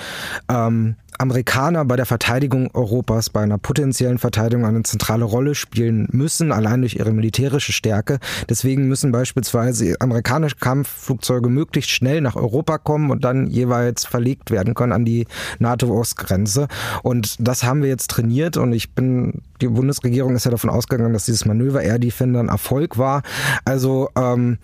ähm, 0.50 0.96
Amerikaner 1.20 1.84
bei 1.84 1.98
der 1.98 2.06
Verteidigung 2.06 2.70
Europas, 2.74 3.30
bei 3.30 3.42
einer 3.42 3.58
potenziellen 3.58 4.18
Verteidigung 4.18 4.66
eine 4.66 4.84
zentrale 4.84 5.26
Rolle 5.26 5.54
spielen 5.54 6.08
müssen, 6.12 6.54
allein 6.54 6.82
durch 6.82 6.96
ihre 6.96 7.12
militärische 7.12 7.74
Stärke. 7.74 8.20
Deswegen 8.48 8.88
müssen 8.88 9.12
beispielsweise 9.12 9.96
amerikanische 10.00 10.56
Kampfflugzeuge 10.56 11.50
möglichst 11.50 11.92
schnell 11.92 12.22
nach 12.22 12.38
Europa 12.38 12.78
kommen 12.78 13.12
und 13.12 13.26
dann 13.26 13.48
jeweils 13.48 14.06
verlegt 14.06 14.50
werden 14.50 14.76
können 14.76 14.94
an 14.94 15.04
die 15.04 15.28
NATO-Ostgrenze. 15.60 16.70
Und 17.04 17.36
das 17.46 17.64
haben 17.64 17.82
wir 17.82 17.90
jetzt 17.90 18.10
trainiert 18.10 18.56
und 18.56 18.72
ich 18.72 18.92
bin, 18.92 19.42
die 19.62 19.68
Bundesregierung 19.68 20.36
ist 20.36 20.46
ja 20.46 20.52
davon 20.52 20.70
ausgegangen, 20.70 21.14
dass 21.14 21.26
dieses 21.26 21.46
Manöver 21.46 21.82
Air 21.82 22.00
Defender 22.00 22.40
ein 22.40 22.48
Erfolg 22.48 22.98
war. 22.98 23.24
Also 23.66 24.10
ähm, 24.16 24.58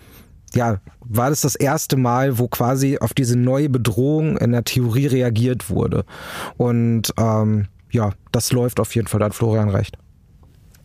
ja, 0.54 0.80
war 1.00 1.30
das 1.30 1.42
das 1.42 1.54
erste 1.54 1.96
Mal, 1.96 2.38
wo 2.38 2.48
quasi 2.48 2.98
auf 2.98 3.14
diese 3.14 3.38
neue 3.38 3.68
Bedrohung 3.68 4.36
in 4.38 4.52
der 4.52 4.64
Theorie 4.64 5.06
reagiert 5.06 5.70
wurde. 5.70 6.04
Und 6.56 7.12
ähm, 7.18 7.68
ja, 7.90 8.12
das 8.32 8.52
läuft 8.52 8.80
auf 8.80 8.94
jeden 8.94 9.08
Fall, 9.08 9.20
da 9.20 9.26
hat 9.26 9.34
Florian 9.34 9.68
recht. 9.68 9.96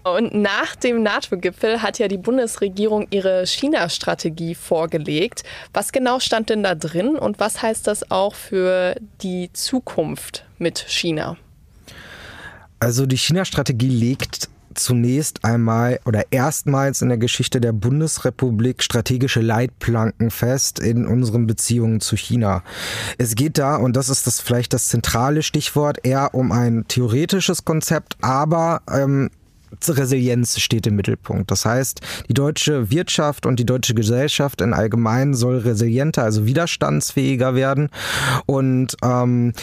Und 0.04 0.34
nach 0.34 0.76
dem 0.76 1.04
NATO-Gipfel 1.04 1.84
hat 1.84 2.00
ja 2.00 2.08
die 2.08 2.18
Bundesregierung 2.18 3.06
ihre 3.12 3.46
China-Strategie 3.46 4.56
vorgelegt. 4.56 5.44
Was 5.74 5.92
genau 5.92 6.20
stand 6.20 6.50
denn 6.50 6.64
da 6.64 6.74
drin 6.74 7.16
und 7.16 7.40
was 7.40 7.62
heißt 7.62 7.86
das 7.86 8.10
auch 8.10 8.34
für 8.34 8.96
die 9.22 9.52
Zukunft 9.54 10.46
mit 10.58 10.80
China? 10.80 11.38
Also 12.80 13.06
die 13.06 13.18
China-Strategie 13.18 13.90
legt 13.90 14.50
zunächst 14.76 15.44
einmal 15.44 16.00
oder 16.06 16.32
erstmals 16.32 17.02
in 17.02 17.10
der 17.10 17.18
Geschichte 17.18 17.62
der 17.62 17.74
Bundesrepublik 17.74 18.84
strategische 18.84 19.42
Leitplanken 19.42 20.32
fest 20.32 20.80
in 20.80 21.06
unseren 21.08 21.48
Beziehungen 21.48 22.02
zu 22.02 22.16
China. 22.16 22.64
Es 23.18 23.36
geht 23.36 23.58
da, 23.58 23.76
und 23.76 23.96
das 23.96 24.10
ist 24.10 24.28
das 24.28 24.40
vielleicht 24.40 24.74
das 24.74 24.88
zentrale 24.88 25.44
Stichwort, 25.44 26.00
eher 26.04 26.34
um 26.34 26.52
ein 26.52 26.86
theoretisches 26.88 27.66
Konzept, 27.66 28.18
aber 28.22 28.82
ähm, 28.90 29.30
Resilienz 29.88 30.60
steht 30.60 30.88
im 30.88 30.96
Mittelpunkt. 30.96 31.50
Das 31.50 31.66
heißt, 31.66 32.02
die 32.28 32.34
deutsche 32.34 32.92
Wirtschaft 32.92 33.46
und 33.46 33.60
die 33.60 33.66
deutsche 33.66 33.94
Gesellschaft 33.94 34.62
in 34.62 34.74
allgemein 34.74 35.34
soll 35.34 35.60
resilienter, 35.60 36.24
also 36.24 36.46
widerstandsfähiger 36.46 37.56
werden. 37.56 37.90
Und 38.46 38.98
ähm, 39.04 39.54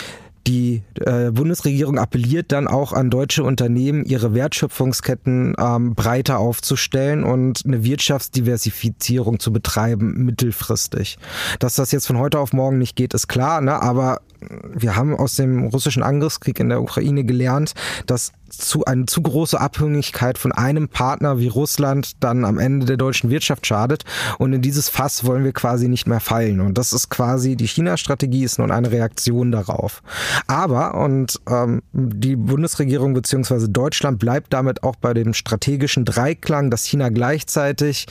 die 0.47 0.83
äh, 1.01 1.31
Bundesregierung 1.31 1.99
appelliert 1.99 2.53
dann 2.53 2.67
auch 2.67 2.93
an 2.93 3.11
deutsche 3.11 3.45
Unternehmen, 3.45 4.05
ihre 4.05 4.35
Wertschöpfungsketten 4.35 5.55
ähm, 5.59 5.95
breiter 5.95 6.39
aufzustellen 6.39 7.25
und 7.25 7.63
eine 7.67 7.85
Wirtschaftsdiversifizierung 7.85 9.41
zu 9.41 9.53
betreiben 9.53 10.25
mittelfristig. 10.25 11.19
Dass 11.59 11.75
das 11.75 11.93
jetzt 11.93 12.07
von 12.07 12.19
heute 12.19 12.39
auf 12.39 12.53
morgen 12.53 12.79
nicht 12.79 12.97
geht, 12.97 13.15
ist 13.15 13.29
klar, 13.29 13.61
ne? 13.61 13.83
aber 13.83 14.21
wir 14.41 14.97
haben 14.97 15.17
aus 15.17 15.37
dem 15.37 15.67
russischen 15.67 16.03
Angriffskrieg 16.03 16.61
in 16.61 16.69
der 16.69 16.81
Ukraine 16.81 17.25
gelernt, 17.25 17.75
dass 18.07 18.33
zu 18.49 18.85
eine 18.85 19.07
zu 19.07 19.21
große 19.23 19.61
Abhängigkeit 19.61 20.39
von 20.39 20.53
einem 20.53 20.89
Partner 20.89 21.39
wie 21.39 21.49
Russland 21.49 22.13
dann 22.21 22.45
am 22.45 22.59
Ende 22.59 22.87
der 22.87 22.97
deutschen 22.97 23.31
Wirtschaft 23.31 23.67
schadet. 23.67 24.05
Und 24.39 24.53
in 24.53 24.63
dieses 24.63 24.89
Fass 24.89 25.25
wollen 25.25 25.45
wir 25.45 25.53
quasi 25.53 25.89
nicht 25.89 26.07
mehr 26.07 26.21
fallen. 26.21 26.61
Und 26.61 26.79
das 26.79 26.93
ist 26.93 27.11
quasi 27.11 27.57
die 27.57 27.67
China-Strategie 27.67 28.45
ist 28.45 28.59
nun 28.59 28.71
eine 28.71 28.91
Reaktion 28.91 29.53
darauf. 29.53 30.03
Aber 30.47 30.95
und 30.95 31.41
ähm, 31.49 31.83
die 31.93 32.37
Bundesregierung 32.37 33.15
beziehungsweise 33.15 33.69
Deutschland 33.69 34.19
bleibt 34.19 34.53
damit 34.53 34.83
auch 34.83 34.97
bei 34.97 35.15
dem 35.15 35.35
strategischen 35.35 36.05
Dreiklang, 36.05 36.71
dass 36.71 36.85
China 36.85 37.11
gleichzeitig 37.11 38.07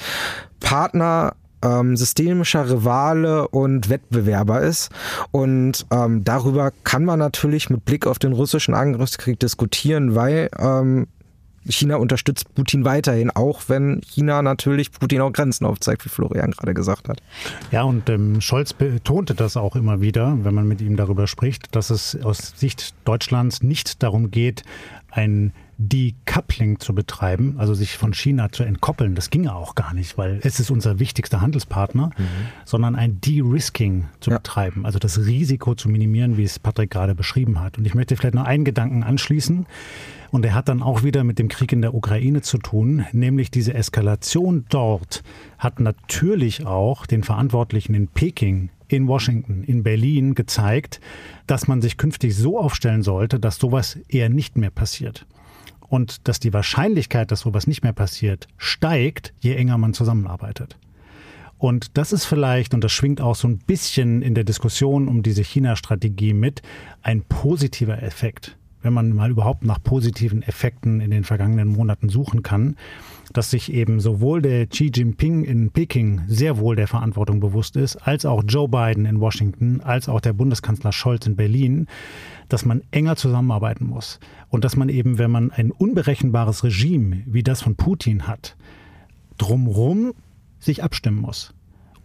Partner 0.60 1.34
ähm, 1.64 1.98
systemischer 1.98 2.70
Rivale 2.70 3.48
und 3.48 3.90
Wettbewerber 3.90 4.62
ist. 4.62 4.90
Und 5.32 5.86
ähm, 5.92 6.24
darüber 6.24 6.72
kann 6.84 7.06
man 7.06 7.20
natürlich 7.20 7.70
mit 7.70 7.86
Blick 7.86 8.08
auf 8.08 8.20
den 8.20 8.34
russischen 8.34 8.74
Angriffskrieg 8.74 9.40
diskutieren, 9.40 10.16
weil 10.16 10.50
ähm, 10.58 11.08
China 11.70 11.98
unterstützt 11.98 12.54
Putin 12.56 12.86
weiterhin, 12.86 13.30
auch 13.30 13.64
wenn 13.68 14.02
China 14.02 14.42
natürlich 14.42 14.92
Putin 14.92 15.22
auch 15.22 15.34
Grenzen 15.34 15.66
aufzeigt, 15.66 16.06
wie 16.06 16.10
Florian 16.10 16.52
gerade 16.52 16.74
gesagt 16.74 17.10
hat. 17.10 17.22
Ja, 17.72 17.84
und 17.84 18.10
ähm, 18.10 18.42
Scholz 18.42 18.74
betonte 18.74 19.36
das 19.36 19.58
auch 19.58 19.76
immer 19.76 20.02
wieder, 20.02 20.38
wenn 20.44 20.54
man 20.54 20.68
mit 20.68 20.82
ihm 20.82 20.96
darüber 20.96 21.28
spricht, 21.28 21.76
dass 21.76 21.90
es 21.90 22.18
aus 22.22 22.54
Sicht 22.56 22.94
Deutschlands 23.06 23.64
nicht 23.64 24.02
darum 24.04 24.32
geht, 24.32 24.64
ein 25.12 25.54
Decoupling 25.80 26.80
zu 26.80 26.96
betreiben, 26.96 27.56
also 27.58 27.76
sich 27.76 27.98
von 27.98 28.14
China 28.14 28.52
zu 28.52 28.64
entkoppeln. 28.64 29.14
Das 29.14 29.30
ginge 29.30 29.56
auch 29.56 29.76
gar 29.76 29.94
nicht, 29.94 30.18
weil 30.18 30.40
es 30.44 30.60
ist 30.60 30.72
unser 30.72 31.00
wichtigster 31.00 31.40
Handelspartner, 31.42 32.08
mhm. 32.18 32.24
sondern 32.66 32.96
ein 32.96 33.22
De-Risking 33.22 34.06
zu 34.20 34.32
ja. 34.32 34.38
betreiben, 34.38 34.86
also 34.86 34.98
das 34.98 35.20
Risiko 35.20 35.76
zu 35.76 35.90
minimieren, 35.90 36.36
wie 36.36 36.44
es 36.44 36.58
Patrick 36.58 36.90
gerade 36.90 37.14
beschrieben 37.14 37.62
hat. 37.62 37.78
Und 37.78 37.86
ich 37.86 37.94
möchte 37.94 38.16
vielleicht 38.16 38.34
noch 38.34 38.46
einen 38.46 38.66
Gedanken 38.66 39.04
anschließen. 39.04 39.68
Und 40.30 40.46
er 40.46 40.56
hat 40.56 40.68
dann 40.68 40.82
auch 40.82 41.04
wieder 41.04 41.24
mit 41.24 41.40
dem 41.40 41.48
Krieg 41.48 41.72
in 41.72 41.82
der 41.82 41.94
Ukraine 41.94 42.42
zu 42.42 42.58
tun, 42.58 43.06
nämlich 43.14 43.50
diese 43.50 43.74
Eskalation 43.74 44.66
dort 44.68 45.24
hat 45.58 45.80
natürlich 45.80 46.66
auch 46.66 47.06
den 47.06 47.24
Verantwortlichen 47.24 47.94
in 47.94 48.10
Peking 48.10 48.70
in 48.90 49.08
Washington, 49.08 49.64
in 49.64 49.84
Berlin 49.84 50.36
gezeigt, 50.36 51.00
dass 51.46 51.68
man 51.68 51.82
sich 51.82 51.98
künftig 51.98 52.36
so 52.36 52.60
aufstellen 52.60 53.04
sollte, 53.04 53.40
dass 53.40 53.58
sowas 53.58 54.00
eher 54.08 54.30
nicht 54.30 54.58
mehr 54.58 54.70
passiert 54.70 55.26
und 55.90 56.28
dass 56.28 56.40
die 56.40 56.54
Wahrscheinlichkeit, 56.54 57.32
dass 57.32 57.42
sowas 57.42 57.68
nicht 57.68 57.84
mehr 57.84 57.94
passiert, 57.94 58.48
steigt, 58.58 59.34
je 59.40 59.54
enger 59.56 59.78
man 59.78 59.94
zusammenarbeitet. 59.94 60.78
Und 61.58 61.98
das 61.98 62.14
ist 62.14 62.26
vielleicht, 62.26 62.74
und 62.74 62.84
das 62.84 62.92
schwingt 62.92 63.20
auch 63.20 63.36
so 63.36 63.48
ein 63.48 63.58
bisschen 63.58 64.22
in 64.22 64.36
der 64.36 64.44
Diskussion 64.44 65.08
um 65.08 65.24
diese 65.24 65.42
China-Strategie 65.42 66.34
mit, 66.34 66.62
ein 67.02 67.24
positiver 67.24 68.04
Effekt, 68.04 68.58
wenn 68.84 68.94
man 68.94 69.12
mal 69.12 69.32
überhaupt 69.32 69.64
nach 69.66 69.82
positiven 69.82 70.44
Effekten 70.44 71.00
in 71.00 71.10
den 71.10 71.24
vergangenen 71.24 71.68
Monaten 71.68 72.10
suchen 72.10 72.44
kann, 72.44 72.76
dass 73.34 73.52
sich 73.52 73.72
eben 73.74 74.00
sowohl 74.00 74.42
der 74.42 74.68
Xi 74.68 74.92
Jinping 74.94 75.44
in 75.44 75.72
Peking 75.72 76.22
sehr 76.28 76.58
wohl 76.58 76.76
der 76.76 76.88
Verantwortung 76.88 77.40
bewusst 77.40 77.76
ist, 77.76 77.96
als 77.98 78.26
auch 78.26 78.44
Joe 78.48 78.68
Biden 78.68 79.06
in 79.06 79.20
Washington, 79.20 79.82
als 79.82 80.10
auch 80.10 80.22
der 80.22 80.34
Bundeskanzler 80.34 80.92
Scholz 80.92 81.26
in 81.26 81.36
Berlin, 81.36 81.88
dass 82.50 82.66
man 82.66 82.82
enger 82.92 83.16
zusammenarbeiten 83.16 83.86
muss 83.86 84.20
und 84.50 84.64
dass 84.64 84.76
man 84.76 84.90
eben, 84.90 85.18
wenn 85.18 85.32
man 85.32 85.52
ein 85.52 85.72
unberechenbares 85.72 86.64
Regime 86.64 87.24
wie 87.26 87.44
das 87.44 87.62
von 87.62 87.76
Putin 87.76 88.28
hat, 88.28 88.56
drumrum 89.38 90.14
sich 90.60 90.84
abstimmen 90.84 91.22
muss 91.22 91.54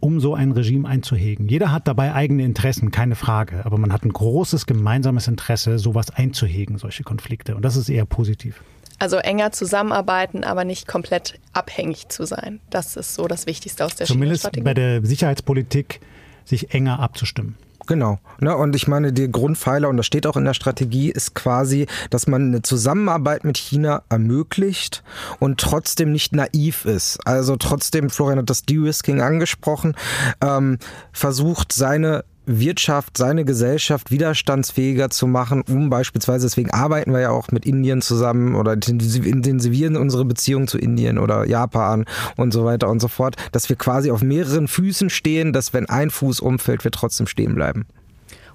um 0.02 0.18
so 0.18 0.34
ein 0.34 0.50
Regime 0.50 0.88
einzuhegen. 0.88 1.46
Jeder 1.46 1.70
hat 1.70 1.86
dabei 1.86 2.12
eigene 2.12 2.42
Interessen, 2.42 2.90
keine 2.90 3.14
Frage, 3.14 3.64
aber 3.64 3.78
man 3.78 3.92
hat 3.92 4.04
ein 4.04 4.12
großes 4.12 4.66
gemeinsames 4.66 5.28
Interesse, 5.28 5.78
sowas 5.78 6.10
einzuhegen, 6.10 6.76
solche 6.76 7.04
Konflikte. 7.04 7.54
Und 7.54 7.64
das 7.64 7.76
ist 7.76 7.88
eher 7.88 8.04
positiv. 8.04 8.64
Also 9.02 9.16
enger 9.16 9.50
zusammenarbeiten, 9.50 10.44
aber 10.44 10.64
nicht 10.64 10.86
komplett 10.86 11.40
abhängig 11.52 12.08
zu 12.08 12.24
sein. 12.24 12.60
Das 12.70 12.94
ist 12.94 13.16
so 13.16 13.26
das 13.26 13.46
Wichtigste 13.46 13.84
aus 13.84 13.96
der 13.96 14.06
Zumindest 14.06 14.48
bei 14.62 14.74
der 14.74 15.04
Sicherheitspolitik 15.04 15.98
sich 16.44 16.72
enger 16.72 17.00
abzustimmen. 17.00 17.56
Genau. 17.88 18.20
Ne, 18.38 18.56
und 18.56 18.76
ich 18.76 18.86
meine, 18.86 19.12
der 19.12 19.26
Grundpfeiler, 19.26 19.88
und 19.88 19.96
das 19.96 20.06
steht 20.06 20.24
auch 20.24 20.36
in 20.36 20.44
der 20.44 20.54
Strategie, 20.54 21.10
ist 21.10 21.34
quasi, 21.34 21.88
dass 22.10 22.28
man 22.28 22.46
eine 22.46 22.62
Zusammenarbeit 22.62 23.42
mit 23.42 23.58
China 23.58 24.04
ermöglicht 24.08 25.02
und 25.40 25.58
trotzdem 25.58 26.12
nicht 26.12 26.32
naiv 26.32 26.84
ist. 26.84 27.18
Also 27.26 27.56
trotzdem, 27.56 28.08
Florian 28.08 28.38
hat 28.38 28.50
das 28.50 28.62
De-Risking 28.62 29.20
angesprochen, 29.20 29.96
ähm, 30.40 30.78
versucht 31.10 31.72
seine 31.72 32.24
Wirtschaft, 32.46 33.16
seine 33.16 33.44
Gesellschaft 33.44 34.10
widerstandsfähiger 34.10 35.10
zu 35.10 35.26
machen, 35.26 35.62
um 35.68 35.90
beispielsweise, 35.90 36.46
deswegen 36.46 36.70
arbeiten 36.70 37.12
wir 37.12 37.20
ja 37.20 37.30
auch 37.30 37.50
mit 37.52 37.64
Indien 37.64 38.02
zusammen 38.02 38.54
oder 38.54 38.72
intensivieren 38.72 39.96
unsere 39.96 40.24
Beziehung 40.24 40.66
zu 40.66 40.78
Indien 40.78 41.18
oder 41.18 41.46
Japan 41.46 42.04
und 42.36 42.52
so 42.52 42.64
weiter 42.64 42.88
und 42.88 43.00
so 43.00 43.08
fort, 43.08 43.36
dass 43.52 43.68
wir 43.68 43.76
quasi 43.76 44.10
auf 44.10 44.22
mehreren 44.22 44.68
Füßen 44.68 45.10
stehen, 45.10 45.52
dass 45.52 45.72
wenn 45.72 45.88
ein 45.88 46.10
Fuß 46.10 46.40
umfällt, 46.40 46.84
wir 46.84 46.90
trotzdem 46.90 47.26
stehen 47.26 47.54
bleiben. 47.54 47.86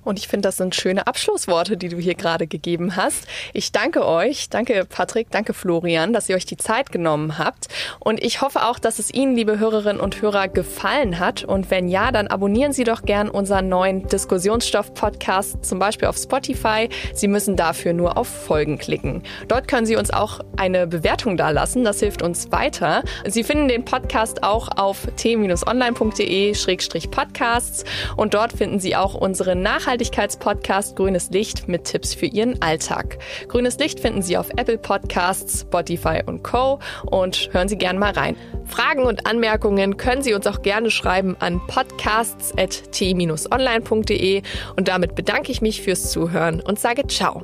Und 0.07 0.17
ich 0.19 0.29
finde, 0.29 0.47
das 0.47 0.55
sind 0.55 0.73
schöne 0.73 1.05
Abschlussworte, 1.05 1.75
die 1.75 1.89
du 1.89 1.97
hier 1.97 2.15
gerade 2.15 2.47
gegeben 2.47 2.95
hast. 2.95 3.27
Ich 3.51 3.73
danke 3.73 4.07
euch, 4.07 4.49
danke 4.49 4.85
Patrick, 4.85 5.29
danke 5.31 5.53
Florian, 5.53 6.13
dass 6.13 6.29
ihr 6.29 6.37
euch 6.37 6.45
die 6.45 6.55
Zeit 6.55 6.93
genommen 6.93 7.37
habt. 7.37 7.67
Und 7.99 8.23
ich 8.23 8.39
hoffe 8.39 8.63
auch, 8.63 8.79
dass 8.79 8.99
es 8.99 9.13
Ihnen, 9.13 9.35
liebe 9.35 9.59
Hörerinnen 9.59 9.99
und 9.99 10.21
Hörer, 10.21 10.47
gefallen 10.47 11.19
hat. 11.19 11.43
Und 11.43 11.69
wenn 11.71 11.89
ja, 11.89 12.13
dann 12.13 12.27
abonnieren 12.27 12.71
Sie 12.71 12.85
doch 12.85 13.01
gern 13.01 13.29
unseren 13.29 13.67
neuen 13.67 14.07
Diskussionsstoff-Podcast, 14.07 15.65
zum 15.65 15.77
Beispiel 15.77 16.07
auf 16.07 16.15
Spotify. 16.15 16.87
Sie 17.13 17.27
müssen 17.27 17.57
dafür 17.57 17.91
nur 17.91 18.17
auf 18.17 18.29
Folgen 18.29 18.77
klicken. 18.77 19.23
Dort 19.49 19.67
können 19.67 19.85
Sie 19.85 19.97
uns 19.97 20.09
auch 20.09 20.39
eine 20.55 20.87
Bewertung 20.87 21.35
dalassen. 21.35 21.83
Das 21.83 21.99
hilft 21.99 22.21
uns 22.21 22.49
weiter. 22.53 23.03
Sie 23.25 23.43
finden 23.43 23.67
den 23.67 23.83
Podcast 23.83 24.43
auch 24.43 24.69
auf 24.77 24.99
t-online.de-podcasts 25.17 27.83
und 28.15 28.33
dort 28.33 28.53
finden 28.53 28.79
Sie 28.79 28.95
auch 28.95 29.13
unsere 29.13 29.57
nachhaltige 29.57 29.96
Nachhaltigkeitspodcast 29.97 30.95
Grünes 30.95 31.31
Licht 31.31 31.67
mit 31.67 31.85
Tipps 31.85 32.13
für 32.13 32.27
Ihren 32.27 32.61
Alltag. 32.61 33.17
Grünes 33.47 33.79
Licht 33.79 33.99
finden 33.99 34.21
Sie 34.21 34.37
auf 34.37 34.51
Apple 34.55 34.77
Podcasts, 34.77 35.61
Spotify 35.61 36.21
und 36.23 36.43
Co. 36.43 36.77
Und 37.07 37.49
hören 37.51 37.67
Sie 37.67 37.79
gerne 37.79 37.97
mal 37.97 38.11
rein. 38.11 38.35
Fragen 38.65 39.05
und 39.05 39.25
Anmerkungen 39.25 39.97
können 39.97 40.21
Sie 40.21 40.35
uns 40.35 40.45
auch 40.45 40.61
gerne 40.61 40.91
schreiben 40.91 41.35
an 41.39 41.59
podcasts.t-online.de. 41.65 44.43
Und 44.75 44.87
damit 44.87 45.15
bedanke 45.15 45.51
ich 45.51 45.63
mich 45.63 45.81
fürs 45.81 46.11
Zuhören 46.11 46.61
und 46.61 46.77
sage 46.77 47.07
Ciao. 47.07 47.41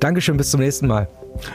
Dankeschön, 0.00 0.36
bis 0.36 0.50
zum 0.50 0.58
nächsten 0.60 0.88
Mal. 0.88 1.06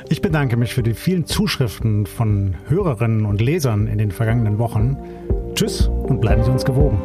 Ich 0.08 0.22
bedanke 0.22 0.56
mich 0.56 0.74
für 0.74 0.84
die 0.84 0.94
vielen 0.94 1.26
Zuschriften 1.26 2.06
von 2.06 2.56
Hörerinnen 2.70 3.26
und 3.26 3.42
Lesern 3.42 3.88
in 3.88 3.98
den 3.98 4.12
vergangenen 4.12 4.58
Wochen. 4.58 4.96
Tschüss 5.54 5.88
und 5.88 6.22
bleiben 6.22 6.46
Sie 6.46 6.52
uns 6.52 6.64
gewogen. 6.64 7.02